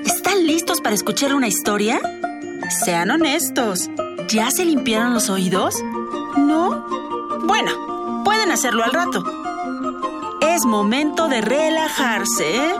[0.05, 2.01] ¿están listos para escuchar una historia?
[2.84, 3.89] Sean honestos.
[4.28, 5.82] ¿Ya se limpiaron los oídos?
[6.36, 6.86] ¿No?
[7.45, 7.91] Bueno,
[8.52, 9.24] hacerlo al rato.
[10.41, 12.74] Es momento de relajarse, ¿eh?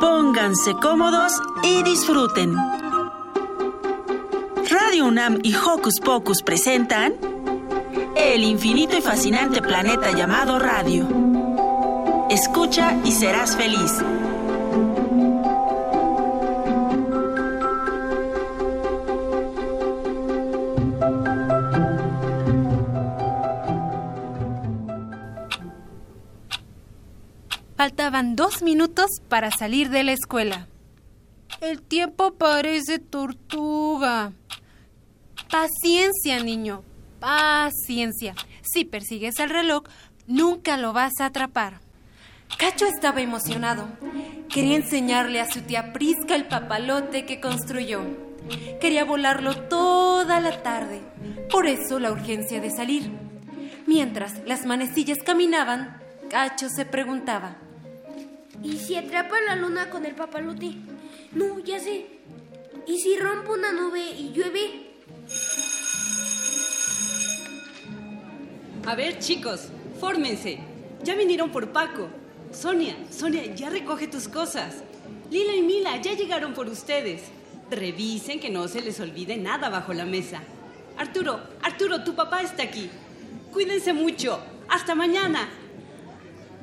[0.00, 2.56] Pónganse cómodos y disfruten.
[4.70, 7.14] Radio UNAM y Hocus Pocus presentan
[8.16, 11.06] El infinito y fascinante planeta llamado radio.
[12.30, 14.02] Escucha y serás feliz.
[27.78, 30.66] Faltaban dos minutos para salir de la escuela.
[31.60, 34.32] El tiempo parece tortuga.
[35.48, 36.82] Paciencia, niño.
[37.20, 38.34] Paciencia.
[38.62, 39.84] Si persigues el reloj,
[40.26, 41.78] nunca lo vas a atrapar.
[42.58, 43.88] Cacho estaba emocionado.
[44.48, 48.00] Quería enseñarle a su tía Prisca el papalote que construyó.
[48.80, 51.00] Quería volarlo toda la tarde.
[51.48, 53.08] Por eso la urgencia de salir.
[53.86, 57.67] Mientras las manecillas caminaban, Cacho se preguntaba.
[58.62, 60.74] ¿Y si atrapa la luna con el papalote?
[61.32, 62.06] No, ya sé.
[62.86, 64.88] ¿Y si rompo una nube y llueve?
[68.86, 69.68] A ver, chicos,
[70.00, 70.58] fórmense.
[71.02, 72.08] Ya vinieron por Paco.
[72.50, 74.82] Sonia, Sonia, ya recoge tus cosas.
[75.30, 77.22] Lila y Mila ya llegaron por ustedes.
[77.70, 80.42] Revisen que no se les olvide nada bajo la mesa.
[80.96, 82.90] Arturo, Arturo, tu papá está aquí.
[83.52, 84.40] Cuídense mucho.
[84.68, 85.48] Hasta mañana.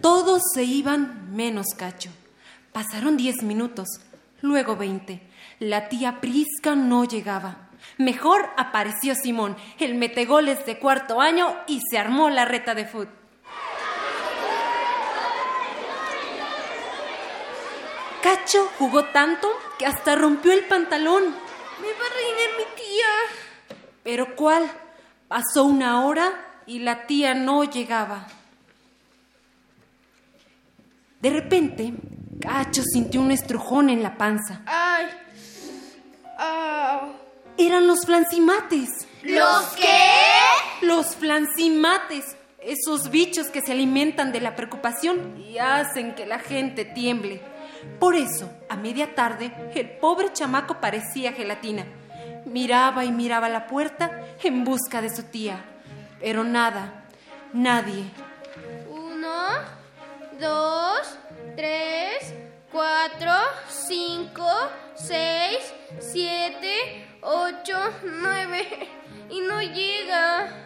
[0.01, 2.09] Todos se iban menos Cacho.
[2.71, 3.87] Pasaron diez minutos,
[4.41, 5.21] luego veinte.
[5.59, 7.69] La tía Prisca no llegaba.
[7.97, 13.09] Mejor apareció Simón, el metegoles de cuarto año, y se armó la reta de fútbol.
[18.21, 21.23] Cacho jugó tanto que hasta rompió el pantalón.
[21.23, 23.77] Me va a reinar mi tía.
[24.03, 24.69] ¿Pero cuál?
[25.27, 26.33] Pasó una hora
[26.65, 28.27] y la tía no llegaba.
[31.19, 31.93] De repente,
[32.39, 34.61] Cacho sintió un estrujón en la panza.
[34.65, 35.07] Ay.
[36.37, 37.07] Ah.
[37.57, 39.07] Eran los flancimates.
[39.23, 40.85] ¿Los qué?
[40.85, 42.35] Los flancimates.
[42.59, 47.41] Esos bichos que se alimentan de la preocupación y hacen que la gente tiemble.
[47.99, 51.85] Por eso, a media tarde, el pobre chamaco parecía gelatina.
[52.45, 54.11] Miraba y miraba la puerta
[54.43, 55.63] en busca de su tía.
[56.19, 57.05] Pero nada,
[57.53, 58.05] nadie.
[58.89, 59.29] Uno,
[60.39, 61.01] dos,
[61.55, 62.33] tres,
[62.71, 63.31] cuatro,
[63.69, 64.47] cinco,
[64.95, 68.89] seis, siete, ocho, nueve.
[69.29, 70.65] Y no llega.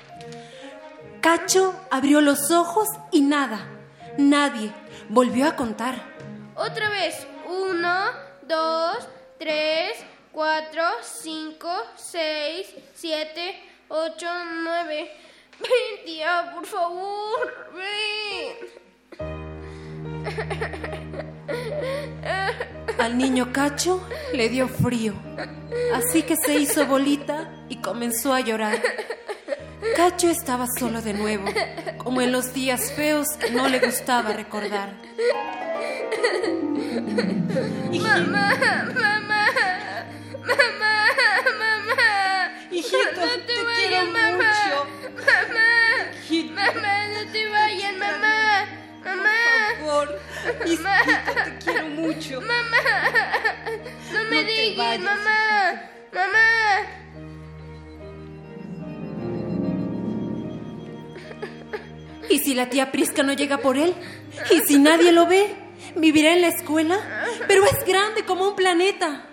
[1.21, 3.67] Cacho abrió los ojos y nada,
[4.17, 4.73] nadie.
[5.09, 5.95] Volvió a contar.
[6.55, 7.25] Otra vez.
[7.47, 8.05] Uno,
[8.43, 9.07] dos,
[9.39, 9.93] tres,
[10.31, 14.27] cuatro, cinco, seis, siete, ocho,
[14.63, 15.11] nueve.
[15.59, 17.71] Ven, tía, por favor.
[17.73, 18.78] Ven.
[22.97, 25.13] Al niño Cacho le dio frío,
[25.95, 28.81] así que se hizo bolita y comenzó a llorar.
[29.95, 31.45] Cacho estaba solo de nuevo,
[31.97, 34.93] como en los días feos que no le gustaba recordar.
[37.91, 38.55] Mamá,
[38.95, 39.45] mamá,
[40.41, 40.95] mamá,
[41.59, 42.51] mamá.
[42.71, 44.31] Hijito, no te, te vayas, quiero mamá.
[44.37, 44.77] mucho.
[45.25, 48.65] Mamá, mamá, no te vayas, mamá.
[49.03, 49.29] Mamá.
[49.79, 50.19] Por favor,
[50.65, 50.83] hijito,
[51.43, 52.41] te quiero mucho.
[52.41, 52.83] Mamá,
[54.13, 55.81] no me No digas, mamá.
[56.13, 56.49] Mamá.
[62.29, 63.93] ¿Y si la tía Prisca no llega por él?
[64.51, 65.55] ¿Y si nadie lo ve?
[65.95, 66.99] ¿Vivirá en la escuela?
[67.47, 69.25] Pero es grande como un planeta.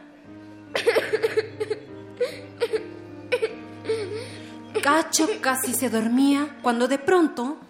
[4.83, 7.61] Cacho casi se dormía cuando de pronto...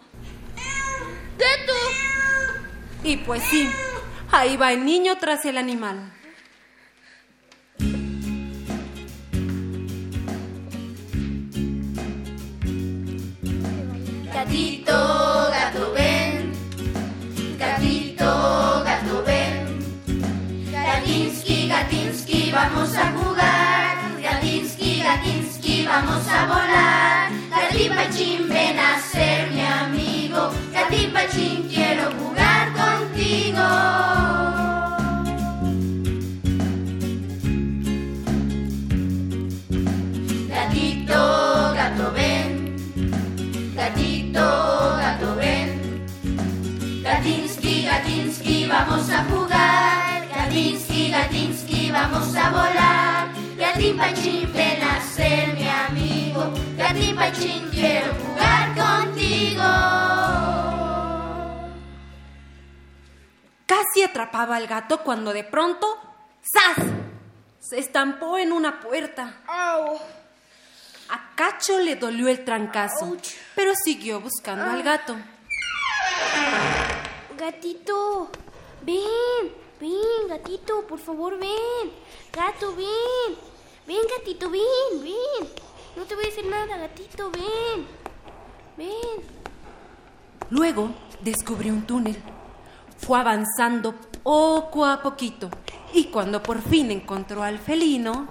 [1.39, 1.73] ¡Gato!
[3.05, 3.71] Y pues sí,
[4.31, 6.13] ahí va el niño tras el animal.
[14.33, 16.53] Gatito, gato, ven.
[17.59, 19.79] Gatito, gato, ven.
[20.73, 23.97] Gatinsky, Gatinsky, vamos a jugar.
[24.23, 27.31] Gatinsky, Gatinsky, vamos a volar.
[27.51, 30.16] Gatipachín, ven a ser mi amigo.
[30.73, 33.65] Gatipachín, quiero jugar contigo.
[40.49, 41.23] Gatito,
[41.75, 42.77] gato, ven.
[43.75, 44.47] Gatito,
[45.01, 46.07] gato, ven.
[47.03, 50.29] Gatinsky, vamos a jugar.
[50.29, 53.29] Gatinsky, Gatinsky, vamos a volar.
[53.57, 56.53] Gatín Pachín, ven a ser mi amigo.
[56.77, 58.76] Gatín Pachín, quiero jugar
[59.27, 59.63] contigo.
[63.67, 65.87] Casi atrapaba al gato cuando de pronto...
[66.43, 66.87] ¡Zas!
[67.59, 69.43] Se estampó en una puerta.
[71.09, 73.17] A Cacho le dolió el trancazo,
[73.57, 75.17] pero siguió buscando al gato.
[77.37, 78.31] Gatito,
[78.83, 81.93] ven, ven, gatito, por favor, ven.
[82.33, 83.37] Gato, ven.
[83.87, 84.63] Ven, gatito, ven,
[85.03, 85.49] ven.
[85.97, 88.06] No te voy a hacer nada, gatito, ven.
[88.77, 88.89] Ven.
[90.51, 92.17] Luego descubrió un túnel.
[92.99, 95.51] Fue avanzando poco a poquito
[95.93, 98.29] y cuando por fin encontró al felino,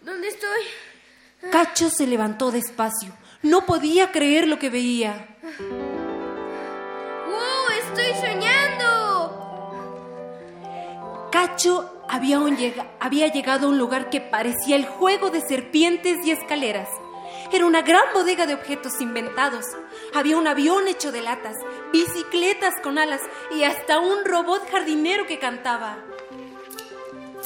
[0.00, 0.62] ¿Dónde estoy?
[1.50, 3.12] Cacho se levantó despacio.
[3.42, 5.36] No podía creer lo que veía.
[7.26, 7.68] ¡Wow!
[7.88, 8.69] ¡Estoy soñando!
[11.30, 12.56] Cacho había, un
[12.98, 16.88] había llegado a un lugar que parecía el juego de serpientes y escaleras.
[17.52, 19.64] Era una gran bodega de objetos inventados.
[20.14, 21.56] Había un avión hecho de latas,
[21.92, 23.20] bicicletas con alas
[23.56, 25.98] y hasta un robot jardinero que cantaba.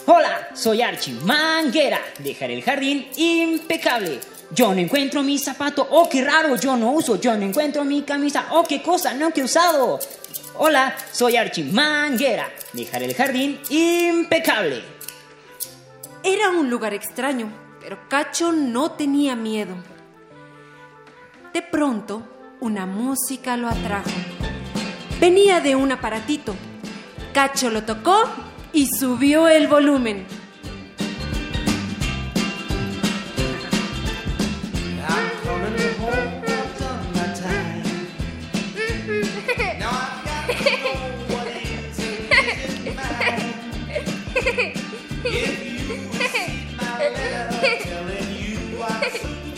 [0.07, 2.01] Hola, soy Archie Manguera.
[2.19, 4.21] Dejaré el jardín impecable.
[4.51, 5.87] Yo no encuentro mi zapato.
[5.91, 7.17] Oh, qué raro, yo no uso.
[7.17, 8.47] Yo no encuentro mi camisa.
[8.53, 9.99] Oh, qué cosa, no que he usado.
[10.57, 12.49] Hola, soy Archie Manguera.
[12.73, 14.85] Dejaré el jardín impecable.
[16.23, 19.75] Era un lugar extraño, pero Cacho no tenía miedo.
[21.53, 22.23] De pronto,
[22.61, 24.11] una música lo atrajo.
[25.19, 26.55] Venía de un aparatito.
[27.33, 28.23] Cacho lo tocó
[28.73, 30.25] y subió el volumen.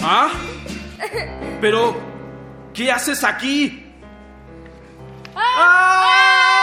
[0.09, 0.31] ¿Ah?
[1.61, 1.97] Pero,
[2.73, 3.93] ¿qué haces aquí?
[5.35, 6.63] ¡Ah!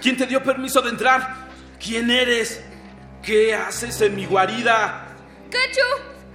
[0.00, 1.48] ¿Quién te dio permiso de entrar?
[1.84, 2.62] ¿Quién eres?
[3.20, 5.08] ¿Qué haces en mi guarida?
[5.50, 5.82] ¡Cacho!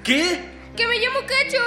[0.03, 0.49] ¿Qué?
[0.75, 1.63] ¡Que me llamo Cacho!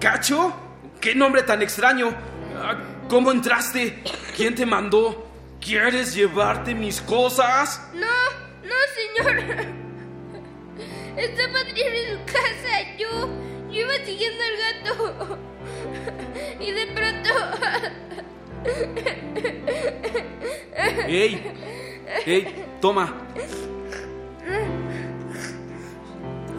[0.00, 0.52] ¿Cacho?
[1.00, 2.12] ¿Qué nombre tan extraño?
[2.60, 2.74] Ah,
[3.08, 4.02] ¿Cómo entraste?
[4.36, 5.30] ¿Quién te mandó?
[5.60, 7.80] ¿Quieres llevarte mis cosas?
[7.94, 8.08] No,
[8.64, 8.74] no,
[9.22, 9.77] señor.
[11.18, 12.96] Está Patricia en su casa.
[12.96, 13.28] Yo,
[13.70, 15.38] yo iba siguiendo al gato.
[16.60, 17.30] Y de pronto.
[21.06, 21.52] ¡Ey!
[22.26, 22.64] ¡Ey!
[22.80, 23.14] Toma.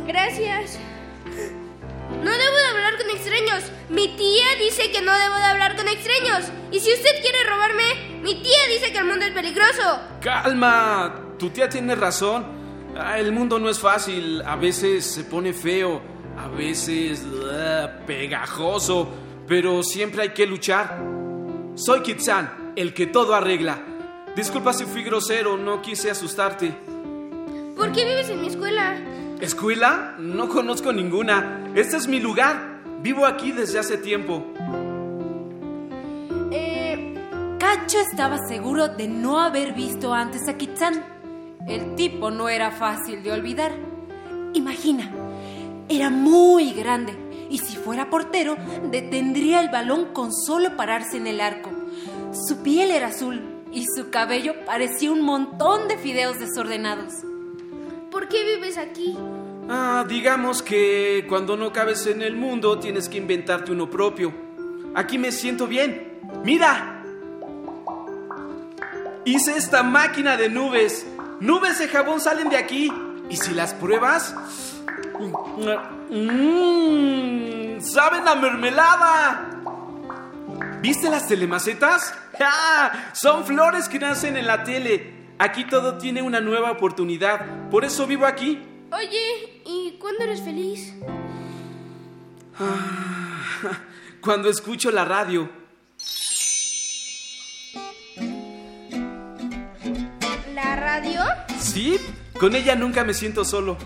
[0.08, 0.80] Gracias.
[2.24, 3.72] No debo de hablar con extraños.
[3.90, 6.52] Mi tía dice que no debo de hablar con extraños.
[6.72, 10.02] Y si usted quiere robarme, mi tía dice que el mundo es peligroso.
[10.22, 11.16] ¡Calma!
[11.38, 12.59] Tu tía tiene razón.
[13.02, 14.42] Ah, el mundo no es fácil.
[14.42, 16.02] A veces se pone feo.
[16.38, 19.08] A veces ah, pegajoso.
[19.48, 21.00] Pero siempre hay que luchar.
[21.76, 23.82] Soy Kitsan, el que todo arregla.
[24.36, 26.74] Disculpa si fui grosero, no quise asustarte.
[27.76, 28.98] ¿Por qué vives en mi escuela?
[29.40, 30.16] ¿Escuela?
[30.20, 31.72] No conozco ninguna.
[31.76, 32.82] Este es mi lugar.
[33.02, 34.46] Vivo aquí desde hace tiempo.
[36.52, 37.16] Eh,
[37.60, 41.19] Cacho estaba seguro de no haber visto antes a Kitsan.
[41.68, 43.72] El tipo no era fácil de olvidar.
[44.54, 45.12] Imagina,
[45.88, 47.14] era muy grande
[47.50, 48.58] y si fuera portero
[48.92, 51.72] detendría el balón con solo pararse en el arco.
[52.32, 53.42] Su piel era azul
[53.72, 57.14] y su cabello parecía un montón de fideos desordenados.
[58.12, 59.16] ¿Por qué vives aquí?
[59.70, 64.34] Ah, digamos que cuando no cabes en el mundo tienes que inventarte uno propio.
[64.96, 66.20] Aquí me siento bien.
[66.44, 67.04] ¡Mira!
[69.26, 71.06] Hice esta máquina de nubes.
[71.40, 72.92] Nubes de jabón salen de aquí.
[73.30, 74.36] Y si las pruebas...
[76.10, 79.50] Mmm, ¡Saben a mermelada!
[80.82, 82.14] ¿Viste las telemacetas?
[82.40, 83.12] ¡Ja!
[83.14, 85.14] Son flores que nacen en la tele.
[85.38, 87.70] Aquí todo tiene una nueva oportunidad.
[87.70, 88.62] Por eso vivo aquí.
[88.92, 90.94] Oye, ¿y cuándo eres feliz?
[92.60, 93.42] Ah,
[94.22, 95.59] Cuando escucho la radio.
[100.90, 101.22] Radio?
[101.60, 102.00] Sí,
[102.40, 103.78] con ella nunca me siento solo.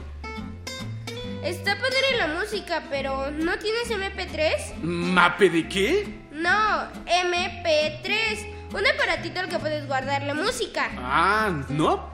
[1.43, 4.81] Está padre la música, pero ¿no tienes MP3?
[4.81, 6.07] ¿Mape de qué?
[6.31, 8.71] No, MP3.
[8.73, 10.89] Un aparatito al que puedes guardarle música.
[10.97, 12.09] Ah, ¿no?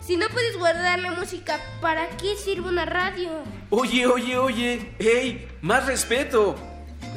[0.00, 3.30] Si no puedes guardarle música, ¿para qué sirve una radio?
[3.70, 4.94] Oye, oye, oye.
[5.00, 5.48] ¡Ey!
[5.60, 6.54] Más respeto.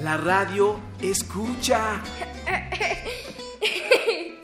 [0.02, 2.02] La radio escucha.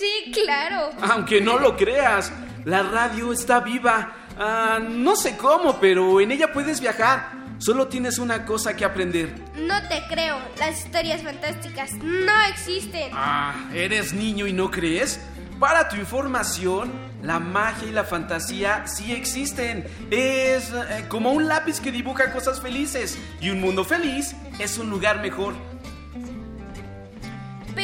[0.00, 0.90] sí, claro.
[1.02, 2.32] Aunque no lo creas,
[2.64, 4.16] la radio está viva.
[4.38, 7.38] Ah, no sé cómo, pero en ella puedes viajar.
[7.58, 9.34] Solo tienes una cosa que aprender.
[9.54, 10.38] No te creo.
[10.58, 13.10] Las historias fantásticas no existen.
[13.12, 15.20] Ah, ¿eres niño y no crees?
[15.58, 16.90] Para tu información,
[17.22, 19.86] la magia y la fantasía sí existen.
[20.10, 23.18] Es eh, como un lápiz que dibuja cosas felices.
[23.42, 25.54] Y un mundo feliz es un lugar mejor.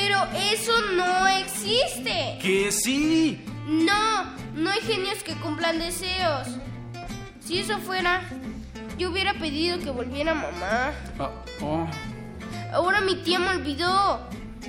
[0.06, 2.38] Pero eso no existe.
[2.40, 3.44] ¡Que sí!
[3.66, 4.22] No,
[4.54, 6.46] no hay genios que cumplan deseos.
[7.44, 8.22] Si eso fuera,
[8.98, 10.92] yo hubiera pedido que volviera mamá.
[11.18, 11.30] Ah,
[11.60, 11.88] oh,
[12.72, 14.20] Ahora mi tía me olvidó.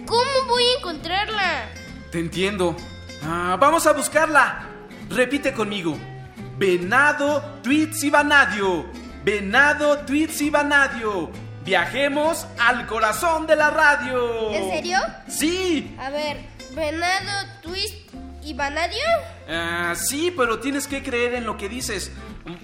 [0.08, 1.70] ¿Cómo voy a encontrarla?
[2.12, 2.76] te entiendo.
[3.24, 4.66] Ah, vamos a buscarla.
[5.08, 5.96] Repite conmigo.
[6.58, 8.88] Venado, tweets y vanadio.
[9.24, 11.30] Venado, tweets y vanadio.
[11.68, 14.54] Viajemos al corazón de la radio.
[14.54, 15.00] ¿En serio?
[15.28, 15.94] Sí.
[16.00, 16.38] A ver,
[16.72, 18.10] venado, twist
[18.42, 19.04] y vanadio.
[19.50, 22.10] Ah, sí, pero tienes que creer en lo que dices.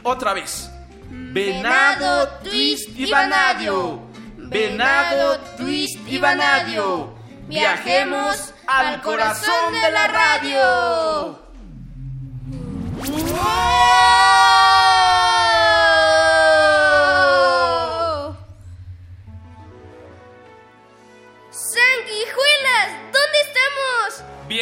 [0.04, 0.72] Otra vez.
[1.10, 4.04] Venado, twist y vanadio.
[4.38, 7.14] Venado, twist y vanadio.
[7.50, 11.40] Viajemos al corazón de la radio.
[13.04, 14.63] ¡Sanguijuelas!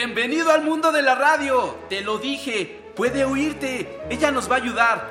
[0.04, 1.78] Bienvenido al mundo de la radio.
[1.88, 2.82] Te lo dije.
[2.96, 4.02] Puede oírte.
[4.10, 5.08] Ella nos va a ayudar.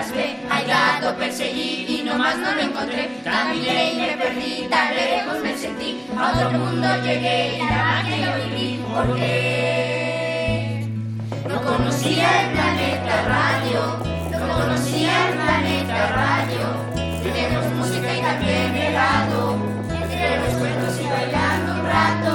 [0.00, 0.36] Raspé.
[0.50, 3.08] Al gato perseguí y nomás no lo encontré.
[3.22, 6.06] Caminé y me perdí, tan lejos me sentí.
[6.16, 8.70] A otro mundo llegué y la magia yo viví.
[8.92, 9.28] Porque
[11.48, 13.80] no conocía el planeta radio.
[14.30, 16.64] No conocía el planeta radio.
[17.76, 19.40] música y también helado.
[20.02, 22.34] Entre los cuentos y bailando un rato.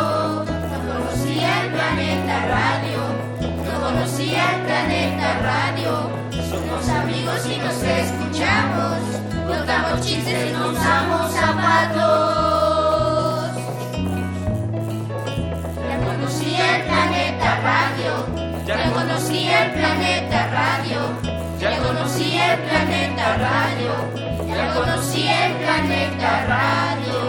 [0.71, 2.99] No conocía el planeta radio.
[3.65, 6.24] No conocía el planeta radio.
[6.75, 8.99] Somos amigos y nos escuchamos.
[9.47, 11.95] Contamos chistes y no usamos zapatos.
[15.87, 18.25] Ya conocía el planeta radio.
[18.65, 20.99] Ya conocía el planeta radio.
[21.59, 23.93] Ya conocía el planeta radio.
[24.49, 27.21] Ya conocía el planeta radio.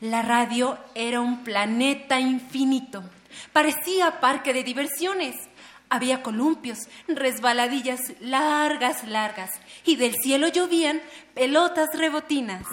[0.00, 3.02] La radio era un planeta infinito.
[3.52, 5.36] Parecía parque de diversiones.
[5.94, 9.50] Había columpios, resbaladillas largas, largas,
[9.84, 11.00] y del cielo llovían
[11.34, 12.66] pelotas rebotinas.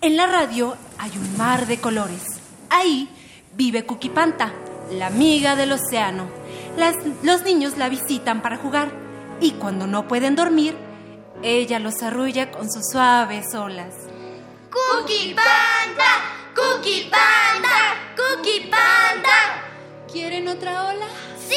[0.00, 2.24] En la radio hay un mar de colores.
[2.70, 3.08] Ahí
[3.54, 4.52] vive Kukipanta,
[4.90, 6.28] la amiga del océano.
[7.22, 8.90] Los niños la visitan para jugar
[9.40, 10.74] y cuando no pueden dormir,
[11.44, 13.94] ella los arrulla con sus suaves olas.
[14.72, 19.62] Cookie Panda, Cookie Panda, Cookie Panda.
[20.10, 21.06] ¿Quieren otra ola?
[21.48, 21.54] ¡Sí!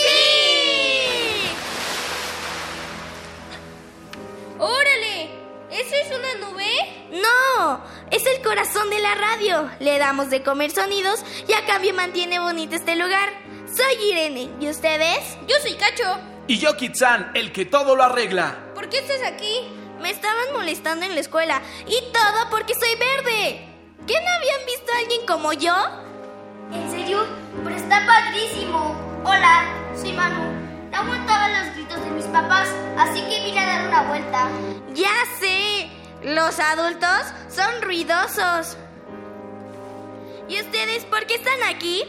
[4.60, 5.32] ¡Órale!
[5.72, 6.70] ¿Eso es una nube?
[7.14, 9.72] No, es el corazón de la radio.
[9.80, 13.30] Le damos de comer sonidos y a cambio mantiene bonito este lugar.
[13.76, 14.52] Soy Irene.
[14.60, 15.36] ¿Y ustedes?
[15.47, 16.20] Yo soy Cacho.
[16.45, 18.72] Y yo, Kitsan, el que todo lo arregla.
[18.76, 19.68] ¿Por qué estás aquí?
[19.99, 21.60] Me estaban molestando en la escuela.
[21.88, 23.70] Y todo porque soy verde.
[24.08, 25.76] ¿Qué no habían visto a alguien como yo?
[26.72, 27.26] ¿En serio?
[27.64, 28.95] Pero está padrísimo.
[29.24, 30.41] Hola, soy Manu.
[30.91, 34.49] No aguantaba los gritos de mis papás, así que vine a dar una vuelta.
[34.93, 35.89] Ya sé.
[36.24, 38.78] Los adultos son ruidosos.
[40.47, 42.04] ¿Y ustedes por qué están aquí?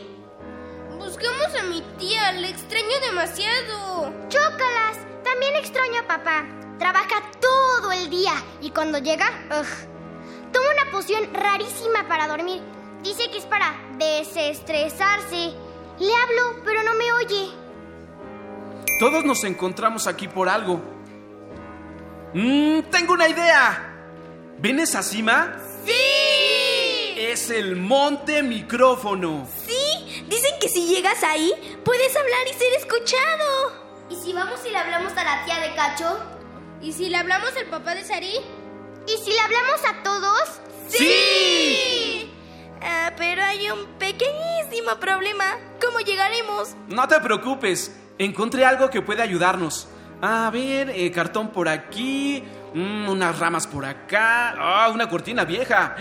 [0.99, 4.12] Buscamos a mi tía, le extraño demasiado.
[4.28, 4.99] Chócalas.
[5.24, 6.45] También extraño a papá.
[6.78, 9.91] Trabaja todo el día y cuando llega, ugh,
[10.53, 12.62] toma una poción rarísima para dormir.
[13.03, 15.55] Dice que es para desestresarse.
[15.98, 17.50] Le hablo, pero no me oye.
[18.98, 20.80] Todos nos encontramos aquí por algo.
[22.34, 23.88] Mm, tengo una idea.
[24.59, 25.57] ¿Ven esa cima?
[25.84, 25.92] ¡Sí!
[27.16, 29.48] Es el monte micrófono.
[29.66, 31.53] Sí, dicen que si llegas ahí,
[31.84, 33.72] puedes hablar y ser escuchado.
[34.09, 36.18] ¿Y si vamos y le hablamos a la tía de Cacho?
[36.80, 38.34] ¿Y si le hablamos al papá de Sari?
[39.07, 40.61] ¿Y si le hablamos a todos?
[40.88, 42.30] ¡Sí!
[42.80, 45.57] Ah, pero hay un pequeñísimo problema.
[45.80, 46.74] ¿Cómo llegaremos?
[46.88, 47.96] No te preocupes.
[48.18, 49.88] Encontré algo que puede ayudarnos.
[50.20, 52.44] A ver, eh, cartón por aquí,
[52.74, 55.96] mm, unas ramas por acá, ah, una cortina vieja,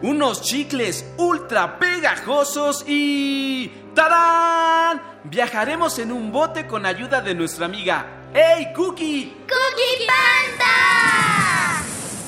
[0.00, 3.72] unos chicles ultra pegajosos y...
[3.94, 5.02] ¡Tarán!
[5.24, 8.28] Viajaremos en un bote con ayuda de nuestra amiga.
[8.32, 9.38] ¡Hey, Cookie!
[9.48, 10.74] ¡Cookie Panda!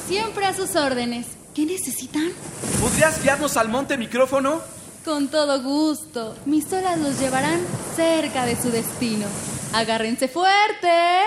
[0.06, 1.26] Siempre a sus órdenes.
[1.54, 2.30] ¿Qué necesitan?
[2.80, 4.60] ¿Podrías guiarnos al monte micrófono?
[5.04, 6.36] Con todo gusto.
[6.46, 7.60] Mis olas los llevarán
[7.96, 9.26] cerca de su destino.
[9.72, 11.22] Agárrense fuerte.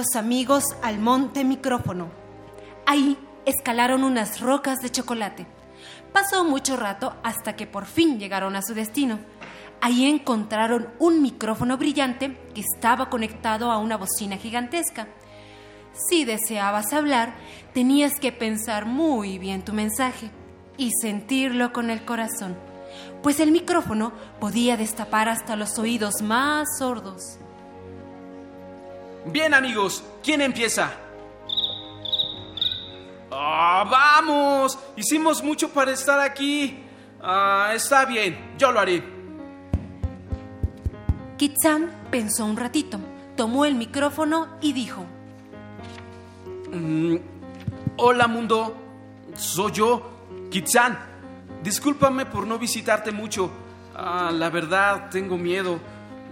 [0.00, 2.08] Los amigos al monte micrófono.
[2.86, 5.46] Ahí escalaron unas rocas de chocolate.
[6.10, 9.18] Pasó mucho rato hasta que por fin llegaron a su destino.
[9.82, 15.06] Ahí encontraron un micrófono brillante que estaba conectado a una bocina gigantesca.
[16.08, 17.34] Si deseabas hablar,
[17.74, 20.30] tenías que pensar muy bien tu mensaje
[20.78, 22.56] y sentirlo con el corazón,
[23.22, 27.39] pues el micrófono podía destapar hasta los oídos más sordos.
[29.26, 30.92] Bien, amigos, ¿quién empieza?
[33.30, 34.78] ¡Ah, vamos!
[34.96, 36.82] Hicimos mucho para estar aquí.
[37.22, 39.02] Ah, está bien, yo lo haré.
[41.36, 42.98] Kitsan pensó un ratito,
[43.36, 45.04] tomó el micrófono y dijo,
[46.72, 47.16] Mm,
[47.96, 48.76] hola, mundo.
[49.34, 50.10] Soy yo,
[50.50, 50.98] Kitsan.
[51.64, 53.50] discúlpame por no visitarte mucho.
[53.94, 55.78] Ah, la verdad, tengo miedo.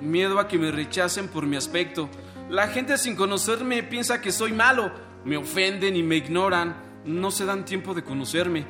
[0.00, 2.08] Miedo a que me rechacen por mi aspecto.
[2.48, 4.90] La gente sin conocerme piensa que soy malo.
[5.24, 6.76] Me ofenden y me ignoran.
[7.04, 8.64] No se dan tiempo de conocerme.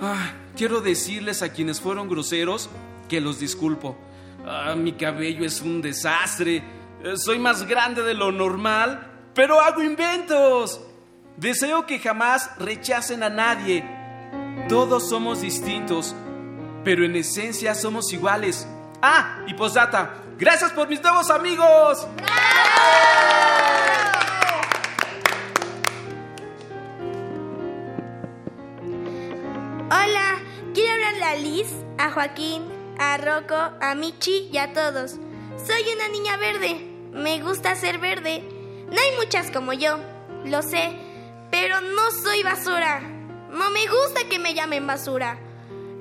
[0.00, 2.68] Ah, quiero decirles a quienes fueron groseros
[3.08, 3.96] que los disculpo.
[4.46, 6.62] Ah, mi cabello es un desastre.
[7.02, 10.80] Eh, Soy más grande de lo normal, pero hago inventos.
[11.36, 13.84] Deseo que jamás rechacen a nadie.
[14.68, 16.14] Todos somos distintos,
[16.84, 18.66] pero en esencia somos iguales.
[19.02, 22.06] Ah, y posdata, gracias por mis nuevos amigos.
[29.86, 30.38] Hola,
[30.74, 32.62] quiero hablarle a Liz, a Joaquín,
[32.98, 35.12] a Rocco, a Michi y a todos.
[35.12, 36.86] Soy una niña verde.
[37.12, 38.46] Me gusta ser verde.
[38.90, 39.98] No hay muchas como yo,
[40.44, 40.94] lo sé,
[41.50, 43.00] pero no soy basura.
[43.00, 45.38] No me gusta que me llamen basura.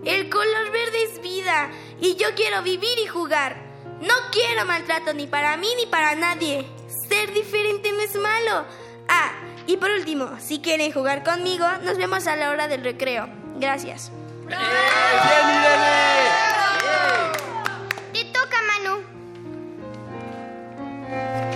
[0.05, 1.69] El color verde es vida
[1.99, 3.57] y yo quiero vivir y jugar.
[4.01, 6.65] No quiero maltrato ni para mí ni para nadie.
[7.09, 8.65] Ser diferente no es malo.
[9.09, 9.31] Ah,
[9.67, 13.27] y por último, si quieren jugar conmigo, nos vemos a la hora del recreo.
[13.57, 14.11] Gracias.
[18.13, 19.03] Te toca, Manu.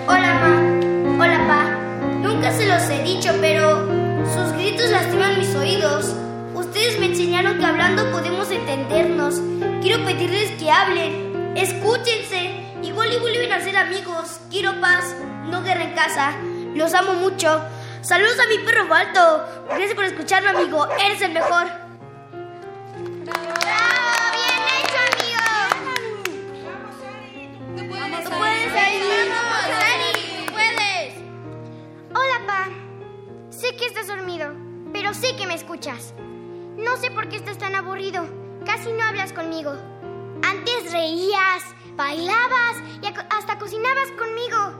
[0.08, 1.24] Hola, ma.
[1.24, 1.64] Hola, pa.
[2.18, 3.88] Nunca se los he dicho, pero
[4.34, 5.33] sus gritos lastiman.
[6.84, 9.36] Ustedes me enseñaron que hablando podemos entendernos.
[9.82, 11.54] Quiero pedirles que hablen.
[11.56, 12.62] Escúchense.
[12.84, 14.42] Igual y vuelven a ser amigos.
[14.52, 15.16] Quiero paz,
[15.46, 16.34] no guerra en casa.
[16.76, 17.64] Los amo mucho.
[18.02, 19.46] Saludos a mi perro Balto.
[19.70, 20.86] Gracias por escucharme, amigo.
[21.00, 21.68] Eres el mejor.
[27.78, 29.00] Tú puedes, Ari.
[29.30, 30.46] Vamos, Ari.
[30.52, 31.14] Puedes.
[32.10, 32.68] Hola, pa.
[33.52, 34.54] Sé que estás dormido,
[34.92, 36.14] pero sé que me escuchas.
[36.78, 38.26] No sé por qué estás tan aburrido.
[38.66, 39.74] Casi no hablas conmigo.
[40.44, 41.64] Antes reías,
[41.96, 44.74] bailabas y hasta cocinabas conmigo.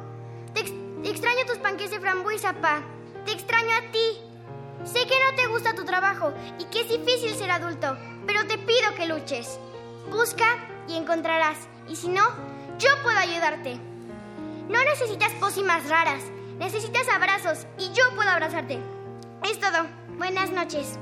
[0.54, 0.74] Te ex-
[1.04, 2.82] extraño tus panques de frambuesa, pa.
[3.26, 4.18] Te extraño a ti.
[4.84, 7.96] Sé que no te gusta tu trabajo y que es difícil ser adulto,
[8.28, 9.60] pero te pido que luches.
[10.12, 11.58] Busca y encontrarás.
[11.88, 12.24] Y si no,
[12.80, 13.80] yo puedo ayudarte.
[14.68, 16.24] No necesitas pócimas raras.
[16.58, 18.80] Necesitas abrazos y yo puedo abrazarte.
[19.44, 19.86] Es todo.
[20.18, 21.00] Buenas noches.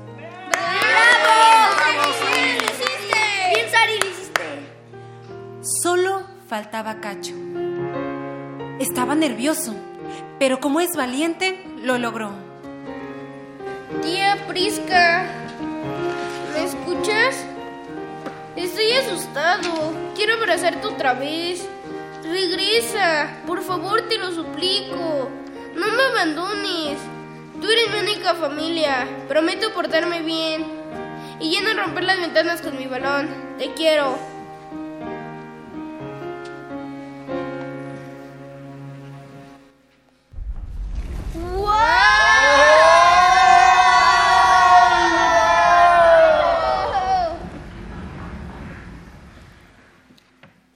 [0.52, 2.12] ¡Bravo!
[2.34, 2.58] ¡Bien.
[5.82, 7.34] Solo faltaba Cacho.
[8.78, 9.74] Estaba nervioso,
[10.38, 12.32] pero como es valiente, lo logró.
[14.02, 15.26] Tía Prisca,
[16.52, 17.44] ¿me escuchas?
[18.56, 19.92] Estoy asustado.
[20.14, 21.66] Quiero abrazarte otra vez.
[22.22, 25.30] Regresa, por favor, te lo suplico.
[25.74, 26.98] No me abandones.
[27.62, 29.06] Tú eres mi única familia.
[29.28, 30.66] Prometo portarme bien.
[31.38, 33.28] Y ya no romper las ventanas con mi balón.
[33.56, 34.18] Te quiero.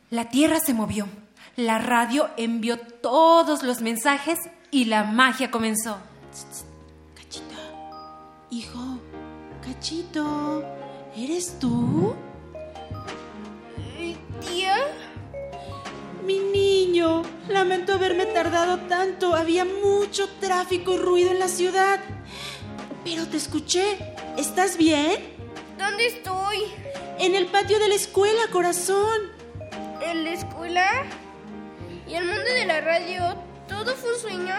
[0.09, 1.09] La tierra se movió,
[1.57, 4.39] la radio envió todos los mensajes
[4.71, 5.99] y la magia comenzó.
[8.51, 9.01] Hijo,
[9.61, 10.65] Cachito,
[11.17, 12.15] ¿eres tú?
[14.41, 14.77] ¿Tía?
[16.25, 19.35] Mi niño, lamento haberme tardado tanto.
[19.35, 21.99] Había mucho tráfico y ruido en la ciudad.
[23.03, 23.99] Pero te escuché.
[24.37, 25.17] ¿Estás bien?
[25.77, 26.59] ¿Dónde estoy?
[27.19, 29.33] En el patio de la escuela, corazón.
[30.01, 30.89] ¿En la escuela?
[32.09, 33.37] ¿Y el mundo de la radio?
[33.69, 34.55] ¿Todo fue un sueño?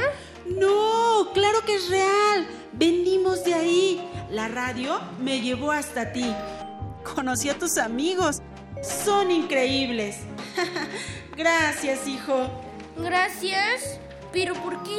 [0.46, 2.48] No, claro que es real.
[2.78, 4.10] Venimos de ahí.
[4.30, 6.26] La radio me llevó hasta ti.
[7.16, 8.42] Conocí a tus amigos.
[8.84, 10.18] Son increíbles.
[11.38, 12.48] Gracias, hijo.
[12.98, 14.00] Gracias.
[14.32, 14.98] ¿Pero por qué?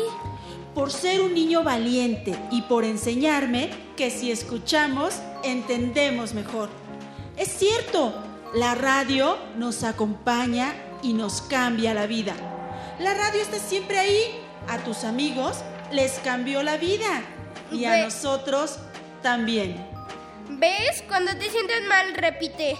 [0.74, 5.14] Por ser un niño valiente y por enseñarme que si escuchamos,
[5.44, 6.70] entendemos mejor.
[7.36, 8.12] Es cierto,
[8.54, 12.34] la radio nos acompaña y nos cambia la vida.
[12.98, 14.20] La radio está siempre ahí.
[14.66, 15.58] A tus amigos
[15.92, 17.22] les cambió la vida
[17.70, 18.78] y a Ve- nosotros
[19.22, 19.86] también.
[20.50, 21.02] ¿Ves?
[21.08, 22.76] Cuando te sientes mal, repite.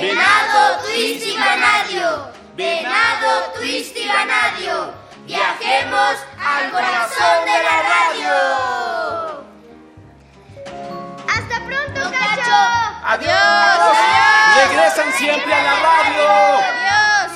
[0.00, 2.28] Venado, twist y vanadio.
[2.56, 4.92] Venado, twist y vanadio.
[5.26, 9.44] Viajemos al corazón de la radio.
[11.28, 12.60] ¡Hasta pronto, Cacho!
[13.04, 13.96] ¡Adiós!
[14.56, 16.28] ¡Regresan siempre a la radio!
[16.58, 17.32] ¡Adiós!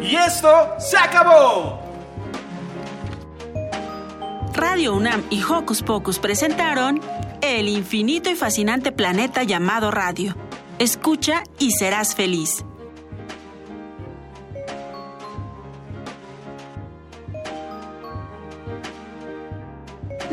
[0.00, 1.82] Y esto se acabó.
[4.58, 7.00] Radio UNAM y Hocus Pocus presentaron
[7.42, 10.34] el infinito y fascinante planeta llamado radio.
[10.80, 12.64] Escucha y serás feliz.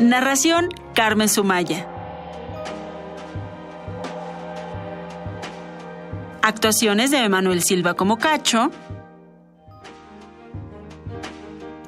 [0.00, 1.86] Narración Carmen Sumaya.
[6.42, 8.72] Actuaciones de Emanuel Silva como Cacho.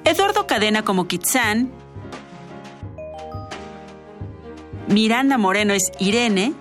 [0.05, 1.78] Eduardo Cadena como Kitsán.
[4.89, 6.55] Miranda Moreno es Irene.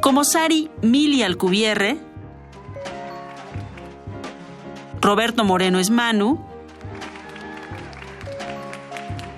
[0.00, 1.98] Como Sari Mili Alcubierre.
[5.00, 6.44] Roberto Moreno es Manu.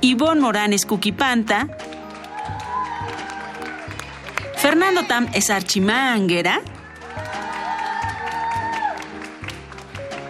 [0.02, 1.68] Ivonne Morán es Cuquipanta.
[4.56, 6.60] Fernando Tam es Archimanguera.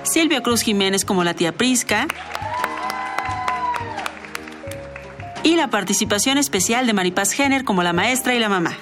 [0.04, 2.06] Silvia Cruz Jiménez como la tía Prisca.
[5.45, 8.78] Y la participación especial de Maripaz Jenner como la maestra y la mamá.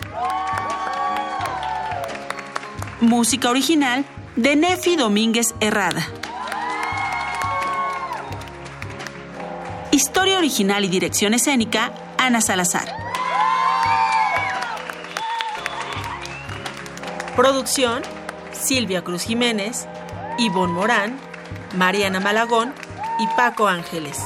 [3.00, 4.04] Música original
[4.36, 6.06] de Nefi Domínguez Herrada.
[9.90, 12.88] Historia original y dirección escénica, Ana Salazar.
[17.36, 18.02] Producción,
[18.52, 19.86] Silvia Cruz Jiménez,
[20.38, 21.18] Ivonne Morán,
[21.74, 22.74] Mariana Malagón
[23.18, 24.18] y Paco Ángeles.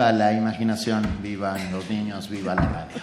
[0.00, 3.02] Viva la imaginación, vivan los niños, viva la radio.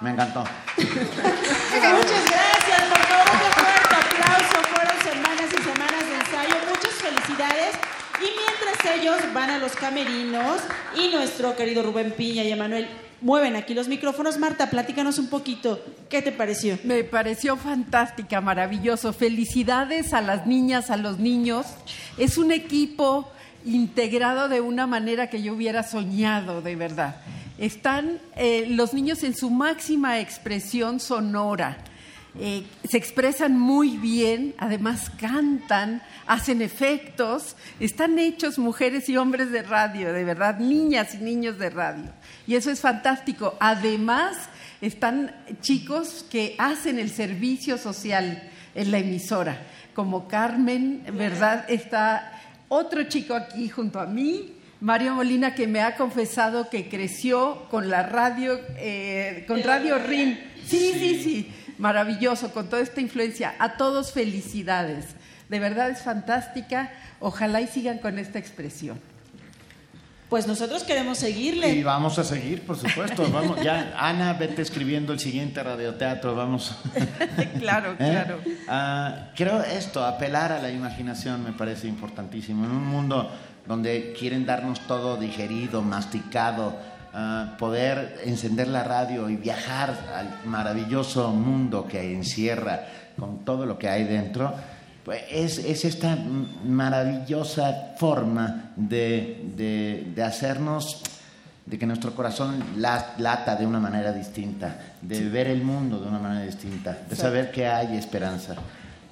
[0.00, 0.42] Me encantó.
[0.76, 4.56] Muchas gracias, por favor, un fuerte aplauso.
[4.74, 6.56] Fueron semanas y semanas de ensayo.
[6.68, 7.76] Muchas felicidades.
[8.18, 10.60] Y mientras ellos van a los camerinos
[10.96, 12.88] y nuestro querido Rubén Piña y Emanuel
[13.20, 15.80] mueven aquí los micrófonos, Marta, platícanos un poquito.
[16.08, 16.80] ¿Qué te pareció?
[16.82, 19.12] Me pareció fantástica, maravilloso.
[19.12, 21.66] Felicidades a las niñas, a los niños.
[22.16, 23.30] Es un equipo
[23.74, 27.16] integrado de una manera que yo hubiera soñado, de verdad.
[27.58, 31.78] Están eh, los niños en su máxima expresión sonora.
[32.40, 39.62] Eh, se expresan muy bien, además cantan, hacen efectos, están hechos mujeres y hombres de
[39.62, 42.12] radio, de verdad, niñas y niños de radio.
[42.46, 43.56] Y eso es fantástico.
[43.58, 44.36] Además,
[44.80, 48.42] están chicos que hacen el servicio social
[48.76, 49.58] en la emisora,
[49.92, 51.64] como Carmen, ¿verdad?
[51.68, 52.37] Está
[52.68, 57.90] otro chico aquí junto a mí, Mario Molina, que me ha confesado que creció con
[57.90, 60.38] la radio, eh, con Radio RIN.
[60.64, 63.54] Sí, sí, sí, maravilloso, con toda esta influencia.
[63.58, 65.06] A todos felicidades.
[65.48, 66.92] De verdad es fantástica.
[67.20, 69.00] Ojalá y sigan con esta expresión.
[70.28, 71.70] Pues nosotros queremos seguirle.
[71.70, 73.26] Y vamos a seguir, por supuesto.
[73.32, 76.76] Vamos, ya, Ana, vete escribiendo el siguiente radioteatro, vamos.
[77.58, 77.96] claro, ¿Eh?
[77.98, 78.38] claro.
[78.68, 82.64] Ah, creo esto, apelar a la imaginación me parece importantísimo.
[82.64, 83.30] En un mundo
[83.66, 86.76] donde quieren darnos todo digerido, masticado,
[87.14, 92.86] ah, poder encender la radio y viajar al maravilloso mundo que encierra
[93.18, 94.54] con todo lo que hay dentro,
[95.12, 96.16] es, es esta
[96.64, 101.02] maravillosa forma de, de, de hacernos,
[101.66, 106.08] de que nuestro corazón la- lata de una manera distinta, de ver el mundo de
[106.08, 108.54] una manera distinta, de saber que hay esperanza.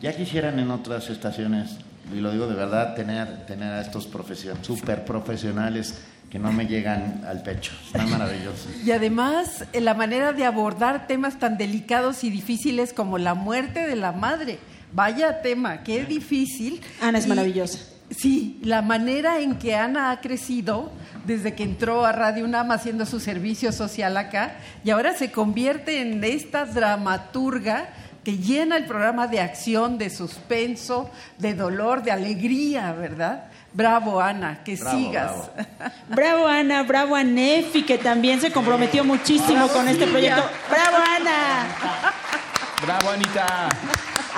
[0.01, 1.77] Ya quisieran en otras estaciones,
[2.15, 6.67] y lo digo de verdad, tener, tener a estos profesion super profesionales que no me
[6.67, 7.73] llegan al pecho.
[7.87, 8.69] Está maravilloso.
[8.85, 13.87] Y además, eh, la manera de abordar temas tan delicados y difíciles como la muerte
[13.87, 14.59] de la madre.
[14.93, 16.81] Vaya tema, qué difícil.
[17.03, 17.79] Ana es Y- maravillosa.
[18.09, 20.93] Sí, la manera en que Ana ha crecido
[21.27, 26.01] desde que entró a Radio UNAM haciendo su servicio social acá y ahora se convierte
[26.01, 27.89] en esta dramaturga
[28.23, 33.45] que llena el programa de acción, de suspenso, de dolor, de alegría, ¿verdad?
[33.73, 35.33] Bravo, Ana, que Bravo, sigas.
[36.09, 40.43] Bravo Ana, bravo a Nefi, que también se comprometió muchísimo Bravo, con este proyecto.
[40.71, 41.67] Bravo Ana.
[42.87, 43.69] Bravo, Anita.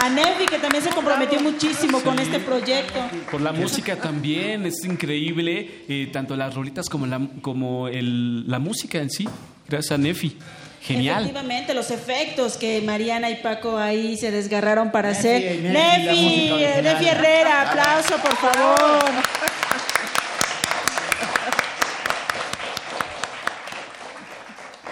[0.00, 3.00] A Nefi, que también se comprometió muchísimo con este proyecto.
[3.30, 8.58] Por la música también, es increíble, eh, tanto las rolitas como, la, como el- la
[8.58, 9.28] música en sí.
[9.68, 10.36] Gracias a Nefi.
[10.80, 11.24] Genial.
[11.24, 15.60] Efectivamente, los efectos que Mariana y Paco ahí se desgarraron para Nefi, hacer.
[15.60, 16.82] Nefi, Nefi.
[16.82, 19.04] Nefi Herrera, aplauso por favor.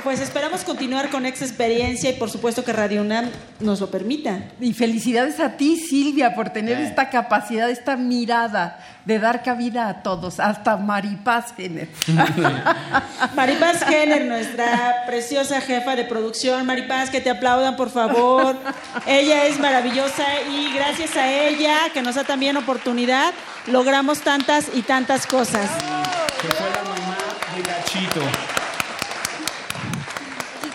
[0.06, 3.28] Pues esperamos continuar con esta experiencia y por supuesto que Radio UNAM
[3.58, 4.38] nos lo permita.
[4.60, 10.04] Y felicidades a ti, Silvia, por tener esta capacidad, esta mirada de dar cabida a
[10.04, 11.88] todos, hasta Maripaz Jenner.
[13.34, 16.64] Maripaz Jenner, nuestra preciosa jefa de producción.
[16.66, 18.54] Maripaz, que te aplaudan, por favor.
[19.08, 23.34] Ella es maravillosa y gracias a ella, que nos da también oportunidad,
[23.66, 25.68] logramos tantas y tantas cosas.
[26.40, 27.16] Que fue la mamá
[27.56, 28.20] de Gachito.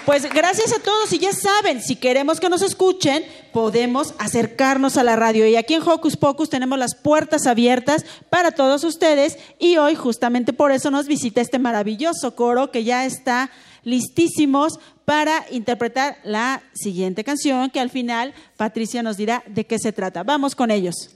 [0.05, 3.23] Pues gracias a todos y ya saben, si queremos que nos escuchen,
[3.53, 5.45] podemos acercarnos a la radio.
[5.45, 10.53] Y aquí en Hocus Pocus tenemos las puertas abiertas para todos ustedes y hoy justamente
[10.53, 13.51] por eso nos visita este maravilloso coro que ya está
[13.83, 19.93] listísimos para interpretar la siguiente canción que al final Patricia nos dirá de qué se
[19.93, 20.23] trata.
[20.23, 21.11] Vamos con ellos.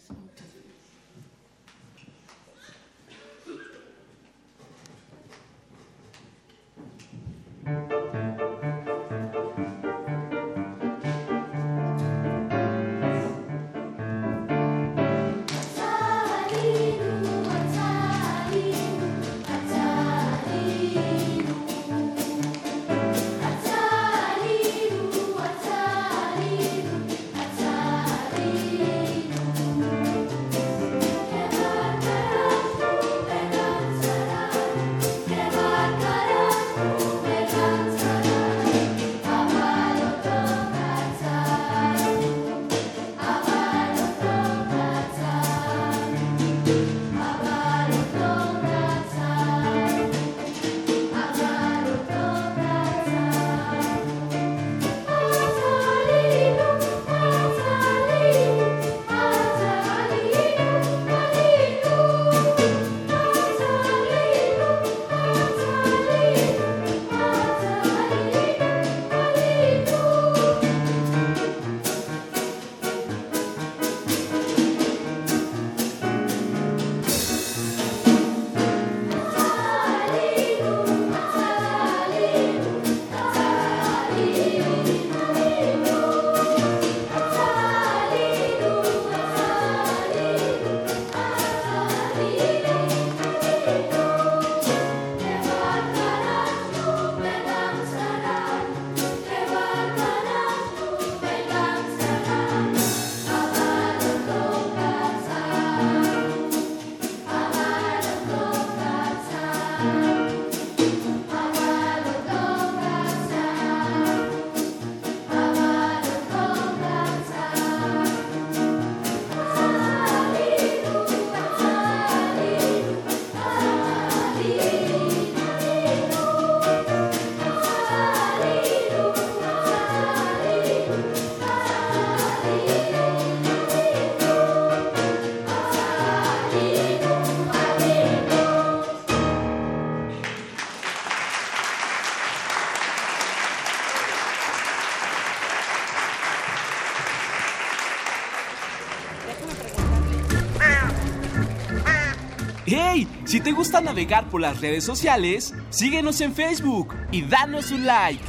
[153.36, 158.24] Si te gusta navegar por las redes sociales, síguenos en Facebook y danos un like.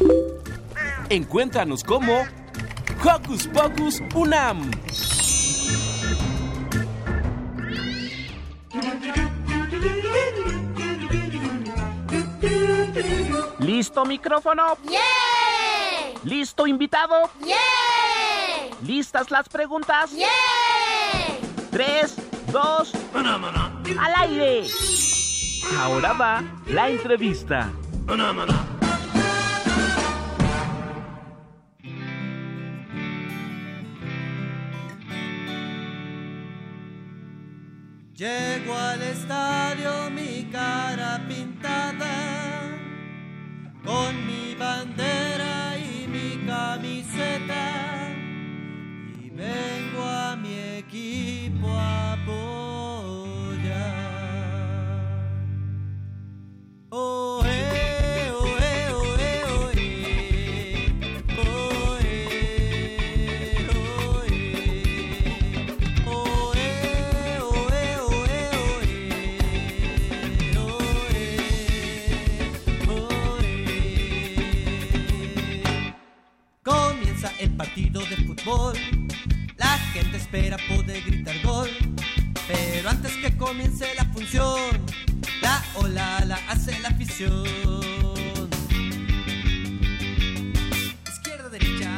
[1.10, 2.26] Encuéntranos como
[3.04, 4.68] Hocus Pocus Unam.
[13.60, 14.76] ¿Listo micrófono?
[14.90, 16.18] ¡Yeah!
[16.24, 17.30] ¿Listo invitado?
[17.44, 18.76] ¡Yeah!
[18.82, 20.10] ¿Listas las preguntas?
[20.10, 20.26] ¡Yeah!
[21.70, 22.16] Tres,
[22.50, 22.92] dos,
[23.98, 24.66] al aire.
[25.74, 27.72] Ahora va la entrevista.
[38.14, 41.55] Llego al estadio mi cara pintada
[82.86, 84.70] Antes que comience la función,
[85.42, 87.44] la ola la hace la afición.
[91.08, 91.90] Izquierda, derecha.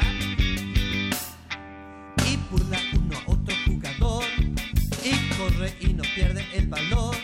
[2.27, 4.25] Y burla uno a otro jugador.
[5.05, 7.15] Y corre y no pierde el valor.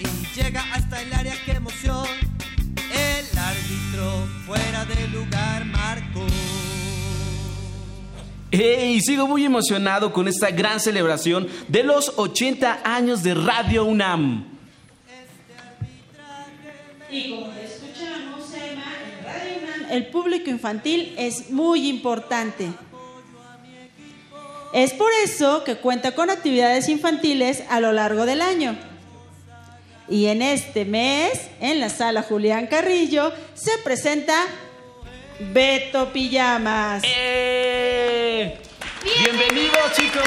[0.00, 2.08] Y llega hasta el área, qué emoción.
[2.92, 6.26] El árbitro fuera de lugar marcó.
[8.52, 9.00] ¡Hey!
[9.00, 14.44] Sigo muy emocionado con esta gran celebración de los 80 años de Radio UNAM.
[17.08, 22.66] Y como escuchamos, Emma, en Radio UNAM, el público infantil es muy importante.
[24.72, 28.76] Es por eso que cuenta con actividades infantiles a lo largo del año.
[30.08, 34.34] Y en este mes, en la sala Julián Carrillo, se presenta
[35.40, 37.02] Beto Pijamas.
[37.04, 38.58] ¡Eh!
[39.02, 40.22] ¡Bienvenido, chicos!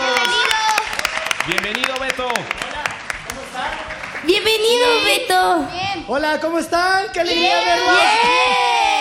[1.48, 2.30] ¡Bienvenido, Beto!
[4.24, 5.68] Bienvenido, Beto.
[6.08, 7.12] Hola, ¿cómo están?
[7.14, 7.66] ¡Qué alegría Bien.
[7.66, 7.98] verlos!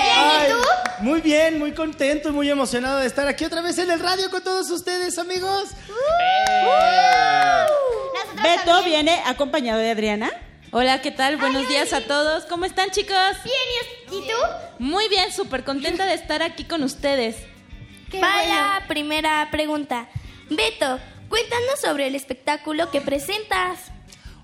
[0.05, 0.43] Bien.
[0.43, 0.59] ¿Y tú?
[0.99, 4.31] Muy bien, muy contento y muy emocionado de estar aquí otra vez en el radio
[4.31, 5.71] con todos ustedes, amigos.
[8.43, 10.31] Beto viene acompañado de Adriana.
[10.75, 11.37] Hola, ¿qué tal?
[11.37, 12.47] Buenos días a todos.
[12.47, 13.15] ¿Cómo están, chicos?
[13.45, 14.37] Bien, ¿y tú?
[14.79, 17.37] Muy bien, súper contenta de estar aquí con ustedes.
[18.19, 20.09] Vaya, primera pregunta.
[20.49, 23.81] Beto, cuéntanos sobre el espectáculo que presentas.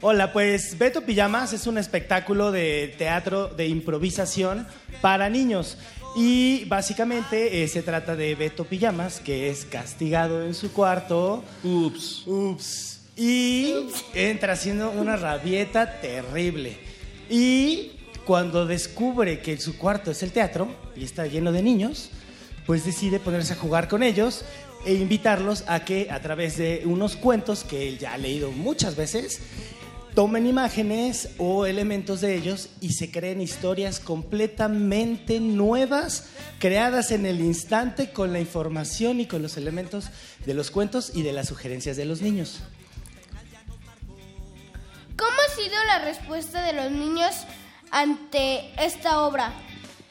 [0.02, 4.68] Hola, pues Beto Pijamas es un espectáculo de teatro de improvisación
[5.00, 5.78] para niños.
[6.14, 11.42] Y básicamente eh, se trata de Beto Pijamas, que es castigado en su cuarto.
[11.64, 12.26] Ups.
[12.26, 12.87] Ups.
[13.18, 13.74] Y
[14.14, 16.78] entra haciendo una rabieta terrible.
[17.28, 17.90] Y
[18.24, 22.10] cuando descubre que su cuarto es el teatro y está lleno de niños,
[22.64, 24.44] pues decide ponerse a jugar con ellos
[24.86, 28.94] e invitarlos a que a través de unos cuentos que él ya ha leído muchas
[28.94, 29.40] veces,
[30.14, 36.28] tomen imágenes o elementos de ellos y se creen historias completamente nuevas,
[36.60, 40.10] creadas en el instante con la información y con los elementos
[40.46, 42.60] de los cuentos y de las sugerencias de los niños.
[45.18, 47.34] ¿Cómo ha sido la respuesta de los niños
[47.90, 49.52] ante esta obra?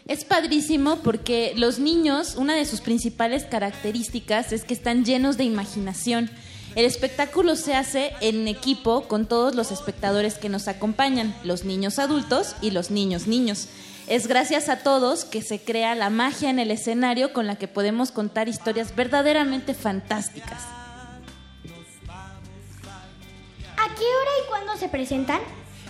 [0.05, 5.45] Es padrísimo porque los niños, una de sus principales características es que están llenos de
[5.45, 6.29] imaginación.
[6.75, 11.99] El espectáculo se hace en equipo con todos los espectadores que nos acompañan, los niños
[11.99, 13.69] adultos y los niños niños.
[14.07, 17.69] Es gracias a todos que se crea la magia en el escenario con la que
[17.69, 20.63] podemos contar historias verdaderamente fantásticas.
[23.97, 25.39] Qué hora y cuándo se presentan?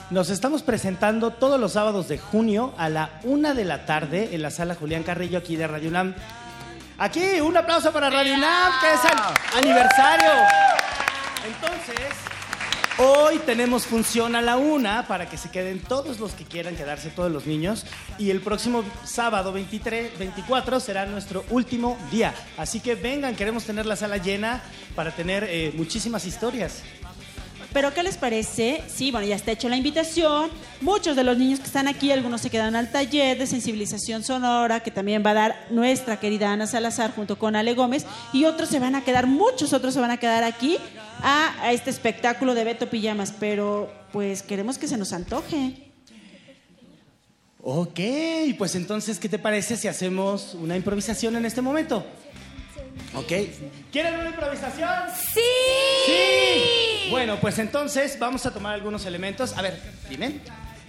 [0.10, 4.42] Nos estamos presentando todos los sábados de junio a la una de la tarde en
[4.42, 6.16] la sala Julián Carrillo aquí de Radio UNAM.
[6.98, 10.32] Aquí, un aplauso para Radio UNAM, que es el aniversario.
[11.46, 12.16] Entonces,
[12.98, 17.10] hoy tenemos función a la una para que se queden todos los que quieran quedarse,
[17.10, 17.86] todos los niños.
[18.18, 22.34] Y el próximo sábado 23, 24 será nuestro último día.
[22.58, 24.62] Así que vengan, queremos tener la sala llena
[24.96, 26.82] para tener eh, muchísimas historias.
[27.78, 28.82] Pero ¿qué les parece?
[28.92, 30.50] Sí, bueno, ya está hecho la invitación.
[30.82, 34.80] Muchos de los niños que están aquí, algunos se quedan al taller de sensibilización sonora
[34.80, 38.08] que también va a dar nuestra querida Ana Salazar junto con Ale Gómez.
[38.34, 40.80] Y otros se van a quedar, muchos otros se van a quedar aquí
[41.22, 43.32] a, a este espectáculo de Beto Pijamas.
[43.40, 45.92] Pero pues queremos que se nos antoje.
[47.62, 48.00] Ok,
[48.58, 52.04] pues entonces, ¿qué te parece si hacemos una improvisación en este momento?
[53.16, 53.32] Ok.
[53.92, 54.90] ¿Quieren una improvisación?
[55.34, 55.40] ¡Sí!
[56.06, 57.10] ¡Sí!
[57.10, 59.58] Bueno, pues entonces vamos a tomar algunos elementos.
[59.58, 60.40] A ver, dime.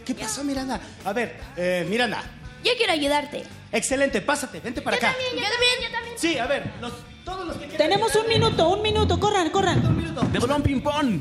[0.04, 0.80] ¿Qué pasó, Miranda?
[1.04, 2.22] A ver, eh, Miranda.
[2.64, 3.44] Yo quiero ayudarte.
[3.70, 5.14] Excelente, pásate, vente para acá.
[5.18, 5.50] Yo también,
[5.82, 6.14] yo también.
[6.18, 6.92] Sí, a ver, los-
[7.24, 7.76] todos los que quieran.
[7.88, 10.32] Tenemos un minuto, un minuto, corran, corran.
[10.32, 11.20] De balón ping-pong.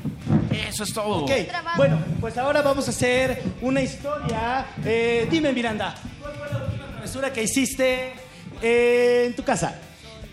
[0.51, 1.25] Eso es todo.
[1.25, 1.31] Ok,
[1.75, 4.65] bueno, pues ahora vamos a hacer una historia.
[4.85, 8.13] Eh, dime, Miranda, ¿cuál fue la última travesura que hiciste
[8.61, 9.79] eh, en tu casa?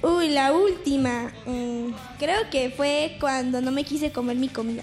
[0.04, 1.32] Uy, la última.
[1.46, 4.82] mm, creo que fue cuando no me quise comer mi comida.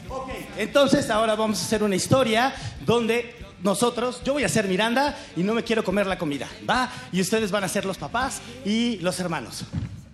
[0.57, 2.51] Entonces ahora vamos a hacer una historia
[2.85, 6.91] donde nosotros, yo voy a ser Miranda y no me quiero comer la comida, ¿va?
[7.11, 9.65] Y ustedes van a ser los papás y los hermanos.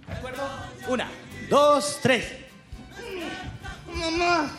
[0.06, 0.44] ¿De acuerdo?
[0.90, 1.10] Una,
[1.50, 2.26] dos, tres.
[3.94, 4.52] Mamá,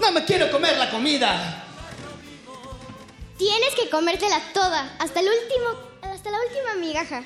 [0.00, 1.62] no me quiero comer la comida.
[3.36, 7.22] Tienes que comértela toda, hasta el último, hasta la última migaja.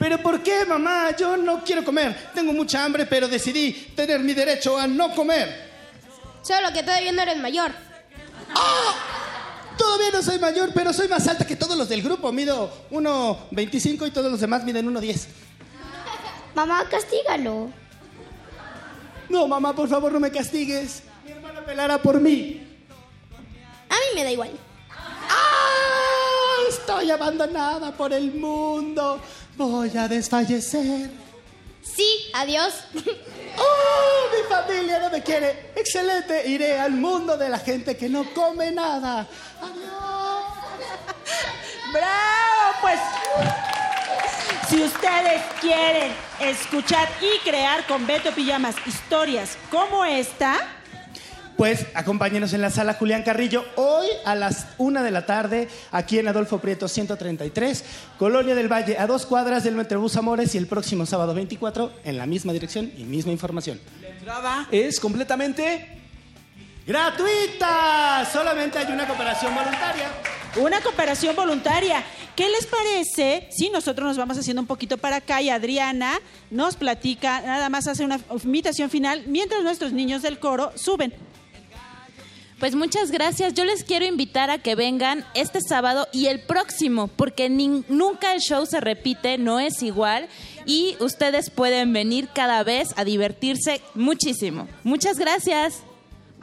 [0.00, 1.14] ¿Pero por qué, mamá?
[1.14, 2.32] Yo no quiero comer.
[2.34, 5.70] Tengo mucha hambre, pero decidí tener mi derecho a no comer.
[6.40, 7.70] Solo que todavía no eres mayor.
[9.76, 12.32] Todavía no soy mayor, pero soy más alta que todos los del grupo.
[12.32, 15.26] Mido 1,25 y todos los demás miden 1,10.
[16.54, 17.70] Mamá, castígalo.
[19.28, 21.02] No, mamá, por favor, no me castigues.
[21.26, 22.66] Mi hermana pelará por mí.
[23.90, 24.50] A mí me da igual.
[24.88, 25.60] ¡Ah!
[26.70, 29.20] Estoy abandonada por el mundo.
[29.60, 31.10] Voy a desfallecer.
[31.82, 32.72] Sí, adiós.
[33.58, 34.34] ¡Oh!
[34.34, 35.72] Mi familia no me quiere.
[35.76, 36.48] Excelente.
[36.48, 39.28] Iré al mundo de la gente que no come nada.
[41.92, 42.76] ¡Bravo!
[42.80, 43.00] Pues
[44.70, 46.10] Si ustedes quieren
[46.40, 50.56] escuchar y crear con Beto Pijamas historias como esta,
[51.60, 56.18] Pues acompáñenos en la sala Julián Carrillo hoy a las una de la tarde, aquí
[56.18, 57.84] en Adolfo Prieto 133,
[58.18, 62.16] Colonia del Valle, a dos cuadras del Metrobús Amores y el próximo sábado 24 en
[62.16, 63.78] la misma dirección y misma información.
[64.00, 66.00] La entrada es completamente
[66.86, 68.26] ¡Gratuita!
[68.32, 70.08] Solamente hay una cooperación voluntaria.
[70.56, 72.02] una cooperación voluntaria.
[72.34, 76.20] ¿Qué les parece si nosotros nos vamos haciendo un poquito para acá y Adriana
[76.50, 81.12] nos platica, nada más hace una invitación final mientras nuestros niños del coro suben?
[82.60, 83.54] Pues muchas gracias.
[83.54, 88.40] Yo les quiero invitar a que vengan este sábado y el próximo, porque nunca el
[88.40, 90.28] show se repite, no es igual.
[90.66, 94.68] Y ustedes pueden venir cada vez a divertirse muchísimo.
[94.84, 95.82] Muchas gracias.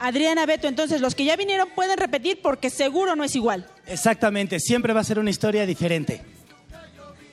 [0.00, 3.68] Adriana Beto, entonces los que ya vinieron pueden repetir porque seguro no es igual.
[3.86, 6.20] Exactamente, siempre va a ser una historia diferente.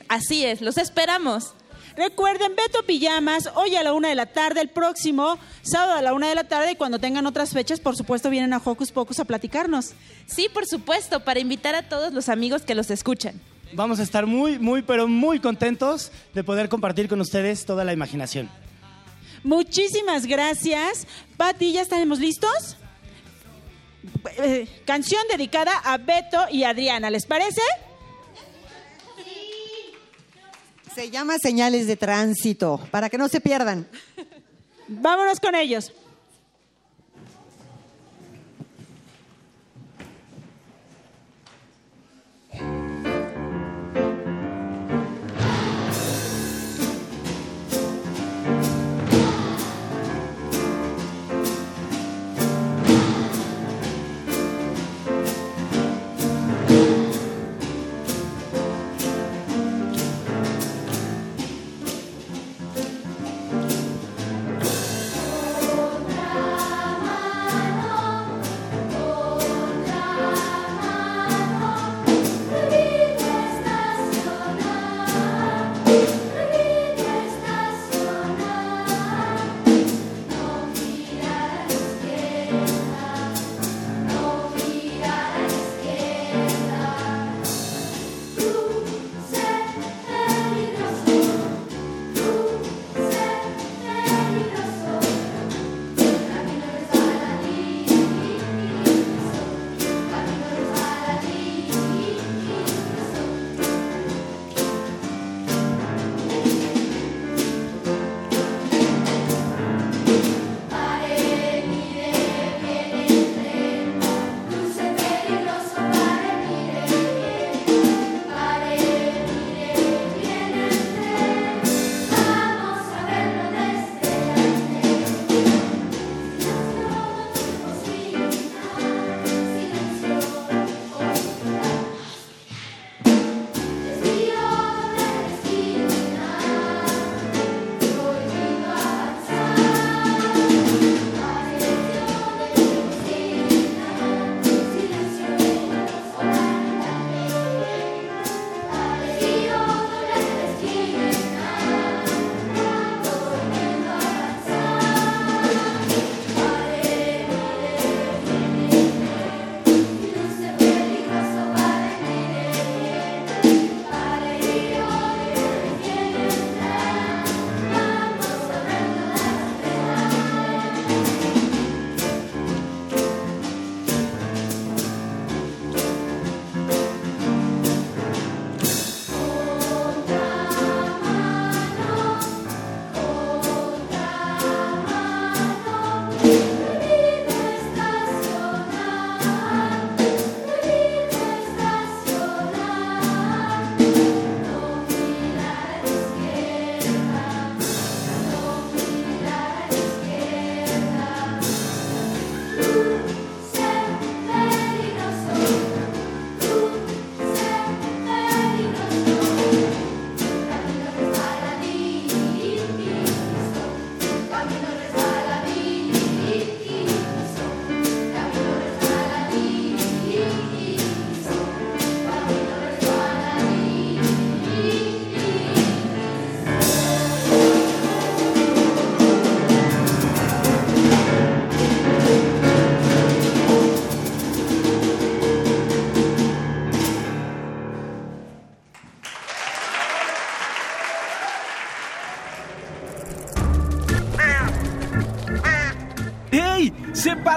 [0.07, 1.55] Así es, los esperamos.
[1.97, 6.13] Recuerden, Beto Pijamas, hoy a la una de la tarde, el próximo sábado a la
[6.13, 9.19] una de la tarde, y cuando tengan otras fechas, por supuesto, vienen a Hocus Pocus
[9.21, 9.93] a platicarnos.
[10.25, 13.39] Sí, por supuesto, para invitar a todos los amigos que los escuchan.
[13.71, 17.93] Vamos a estar muy, muy, pero muy contentos de poder compartir con ustedes toda la
[17.93, 18.49] imaginación.
[19.43, 21.07] Muchísimas gracias.
[21.37, 22.75] Pati, ¿ya estamos listos?
[24.37, 27.61] Eh, canción dedicada a Beto y Adriana, ¿les parece?
[30.95, 33.85] Se llama Señales de Tránsito, para que no se pierdan.
[34.87, 35.91] Vámonos con ellos.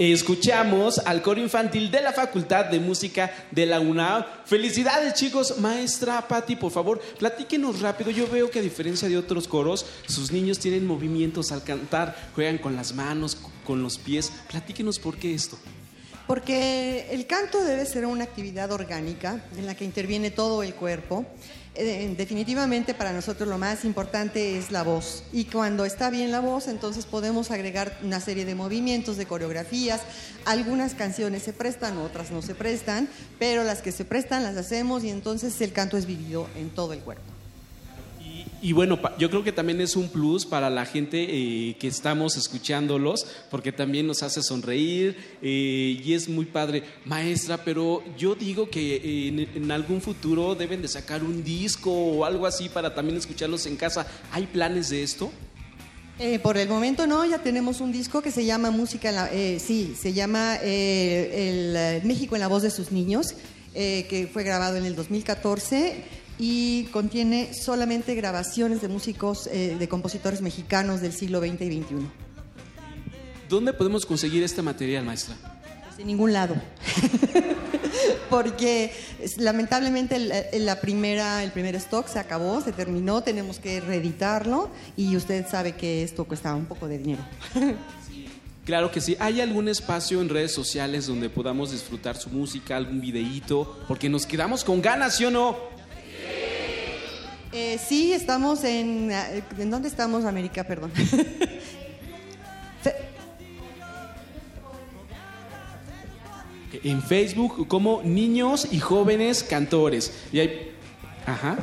[0.00, 4.24] escuchamos al coro infantil de la Facultad de Música de la UNAM.
[4.46, 8.10] Felicidades chicos, maestra Patti, por favor, platíquenos rápido.
[8.10, 12.56] Yo veo que a diferencia de otros coros, sus niños tienen movimientos al cantar, juegan
[12.56, 13.36] con las manos,
[13.66, 14.32] con los pies.
[14.48, 15.58] Platíquenos por qué esto.
[16.26, 21.26] Porque el canto debe ser una actividad orgánica en la que interviene todo el cuerpo.
[21.76, 25.22] Eh, definitivamente para nosotros lo más importante es la voz.
[25.32, 30.00] Y cuando está bien la voz, entonces podemos agregar una serie de movimientos, de coreografías.
[30.44, 35.04] Algunas canciones se prestan, otras no se prestan, pero las que se prestan las hacemos
[35.04, 37.39] y entonces el canto es vivido en todo el cuerpo.
[38.62, 42.36] Y bueno, yo creo que también es un plus para la gente eh, que estamos
[42.36, 46.82] escuchándolos, porque también nos hace sonreír eh, y es muy padre.
[47.06, 52.24] Maestra, pero yo digo que eh, en, algún futuro deben de sacar un disco o
[52.26, 54.06] algo así para también escucharlos en casa.
[54.30, 55.32] ¿Hay planes de esto?
[56.42, 60.58] Por el momento no, ya tenemos un disco que se llama Música sí, se llama
[60.62, 63.34] México en la voz de sus niños,
[63.72, 70.40] que fue grabado en el 2014 y contiene solamente grabaciones de músicos, eh, de compositores
[70.40, 71.96] mexicanos del siglo XX y XXI.
[73.48, 75.34] ¿Dónde podemos conseguir este material, maestra?
[75.98, 76.54] De ningún lado.
[78.30, 78.92] Porque
[79.36, 85.16] lamentablemente el- la primera, el primer stock se acabó, se terminó, tenemos que reeditarlo y
[85.16, 87.22] usted sabe que esto cuesta un poco de dinero.
[88.66, 89.16] Claro que sí.
[89.18, 93.80] ¿Hay algún espacio en redes sociales donde podamos disfrutar su música, algún videíto?
[93.88, 95.56] Porque nos quedamos con ganas, ¿sí o no?
[97.52, 99.10] Eh, sí, estamos en...
[99.10, 100.64] eh, ¿En dónde estamos, América?
[100.64, 100.92] Perdón.
[106.82, 110.14] En Facebook como Niños y Jóvenes Cantores.
[110.32, 110.72] Y hay...
[111.26, 111.58] Ajá.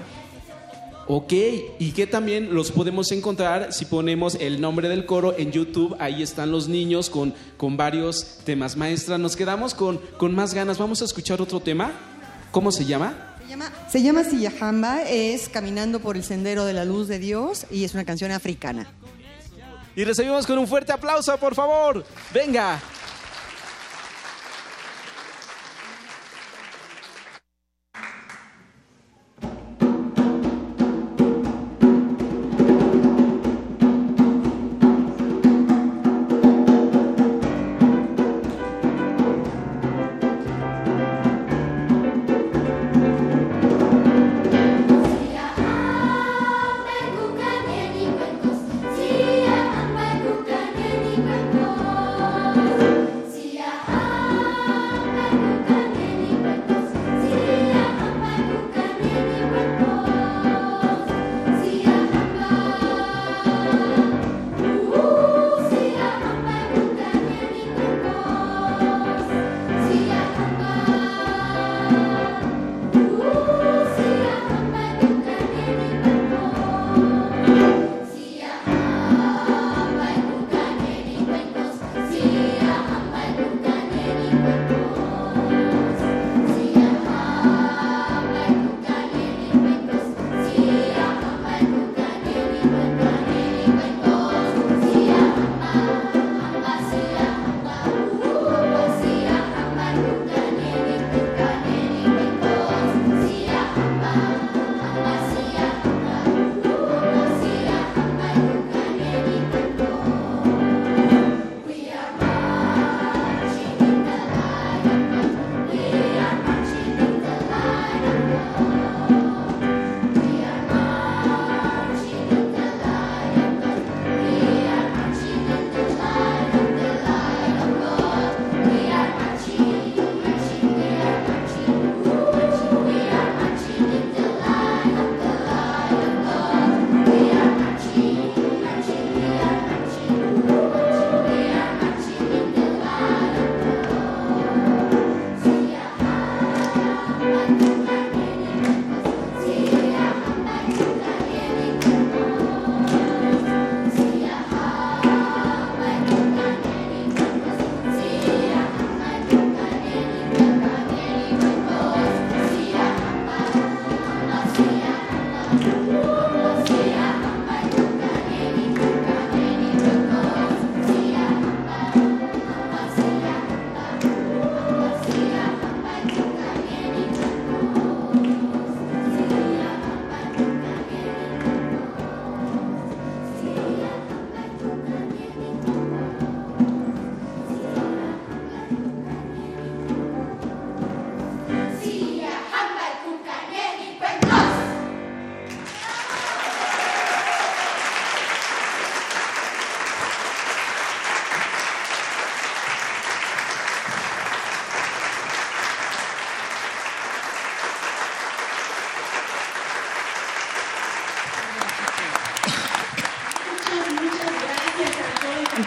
[1.08, 1.34] Ok,
[1.80, 5.96] y que también los podemos encontrar si ponemos el nombre del coro en YouTube.
[6.00, 8.76] Ahí están los niños con, con varios temas.
[8.76, 10.78] Maestra, nos quedamos con, con más ganas.
[10.78, 11.94] Vamos a escuchar otro tema.
[12.52, 13.27] ¿Cómo se llama?
[13.48, 17.86] Se llama, se llama es Caminando por el Sendero de la Luz de Dios y
[17.86, 18.88] es una canción africana.
[19.96, 22.06] Y recibimos con un fuerte aplauso, por favor.
[22.34, 22.82] Venga.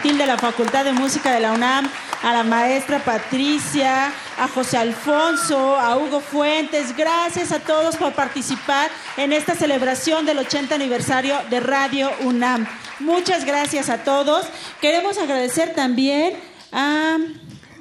[0.01, 1.87] De la Facultad de Música de la UNAM,
[2.23, 6.97] a la maestra Patricia, a José Alfonso, a Hugo Fuentes.
[6.97, 12.67] Gracias a todos por participar en esta celebración del 80 aniversario de Radio UNAM.
[12.99, 14.47] Muchas gracias a todos.
[14.81, 16.33] Queremos agradecer también
[16.71, 17.17] a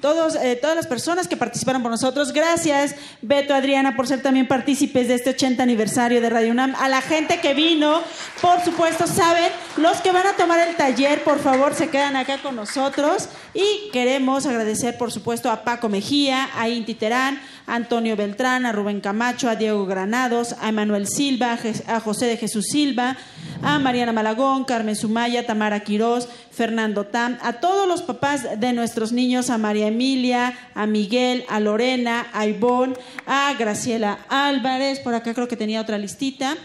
[0.01, 2.33] todos, eh, todas las personas que participaron por nosotros.
[2.33, 6.75] Gracias, Beto, Adriana, por ser también partícipes de este 80 aniversario de Radio UNAM.
[6.79, 8.01] A la gente que vino,
[8.41, 12.39] por supuesto, saben, los que van a tomar el taller, por favor, se quedan acá
[12.39, 13.29] con nosotros.
[13.55, 18.73] Y queremos agradecer, por supuesto, a Paco Mejía, a Inti Terán, a Antonio Beltrán, a
[18.73, 21.57] Rubén Camacho, a Diego Granados, a Emanuel Silva,
[21.87, 23.17] a José de Jesús Silva,
[23.63, 29.13] a Mariana Malagón, Carmen Sumaya, Tamara Quirós, Fernando Tam, a todos los papás de nuestros
[29.13, 32.95] niños, a María Emilia, a Miguel, a Lorena, a Ivonne,
[33.27, 36.57] a Graciela Álvarez, por acá creo que tenía otra listita,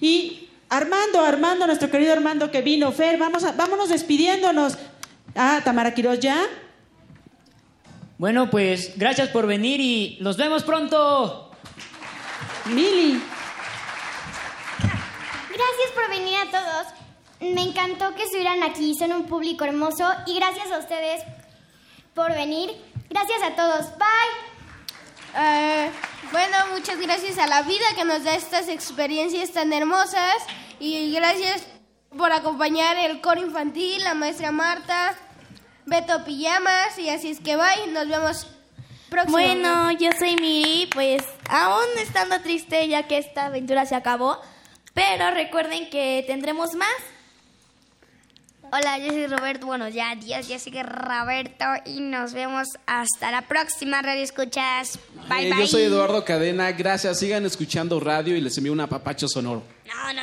[0.00, 4.78] y Armando, Armando, nuestro querido Armando que vino, Fer, vamos a, vámonos despidiéndonos.
[5.34, 6.36] Ah, Tamara Quirós ya.
[8.22, 11.50] Bueno, pues gracias por venir y nos vemos pronto.
[12.66, 13.20] Mili.
[15.48, 16.86] Gracias por venir a todos.
[17.40, 21.24] Me encantó que estuvieran aquí, son un público hermoso y gracias a ustedes
[22.14, 22.70] por venir.
[23.10, 23.86] Gracias a todos.
[23.98, 25.44] Bye.
[25.44, 25.90] Eh,
[26.30, 30.36] bueno, muchas gracias a la vida que nos da estas experiencias tan hermosas
[30.78, 31.64] y gracias
[32.16, 35.18] por acompañar el coro infantil, la maestra Marta,
[35.86, 38.46] Beto Pijamas y así es que bye, nos vemos
[39.10, 39.32] próximo.
[39.38, 44.40] Bueno, yo soy Miri, pues aún estando triste ya que esta aventura se acabó,
[44.94, 46.88] pero recuerden que tendremos más.
[48.74, 49.66] Hola, yo soy Roberto.
[49.66, 54.98] Bueno, ya adiós, yo soy Roberto y nos vemos hasta la próxima Radio Escuchas.
[55.28, 55.58] Bye, Eh, bye.
[55.60, 59.62] yo soy Eduardo Cadena, gracias, sigan escuchando radio y les envío un apapacho sonoro.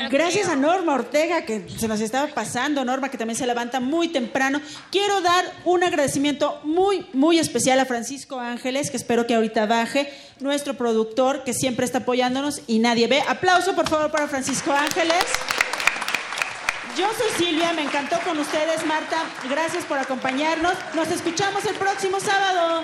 [0.09, 4.07] Gracias a Norma Ortega, que se nos estaba pasando, Norma, que también se levanta muy
[4.07, 4.61] temprano.
[4.91, 10.11] Quiero dar un agradecimiento muy, muy especial a Francisco Ángeles, que espero que ahorita baje,
[10.39, 13.21] nuestro productor, que siempre está apoyándonos y nadie ve.
[13.27, 15.23] Aplauso, por favor, para Francisco Ángeles.
[16.97, 19.23] Yo soy Silvia, me encantó con ustedes, Marta.
[19.49, 20.73] Gracias por acompañarnos.
[20.95, 22.83] Nos escuchamos el próximo sábado.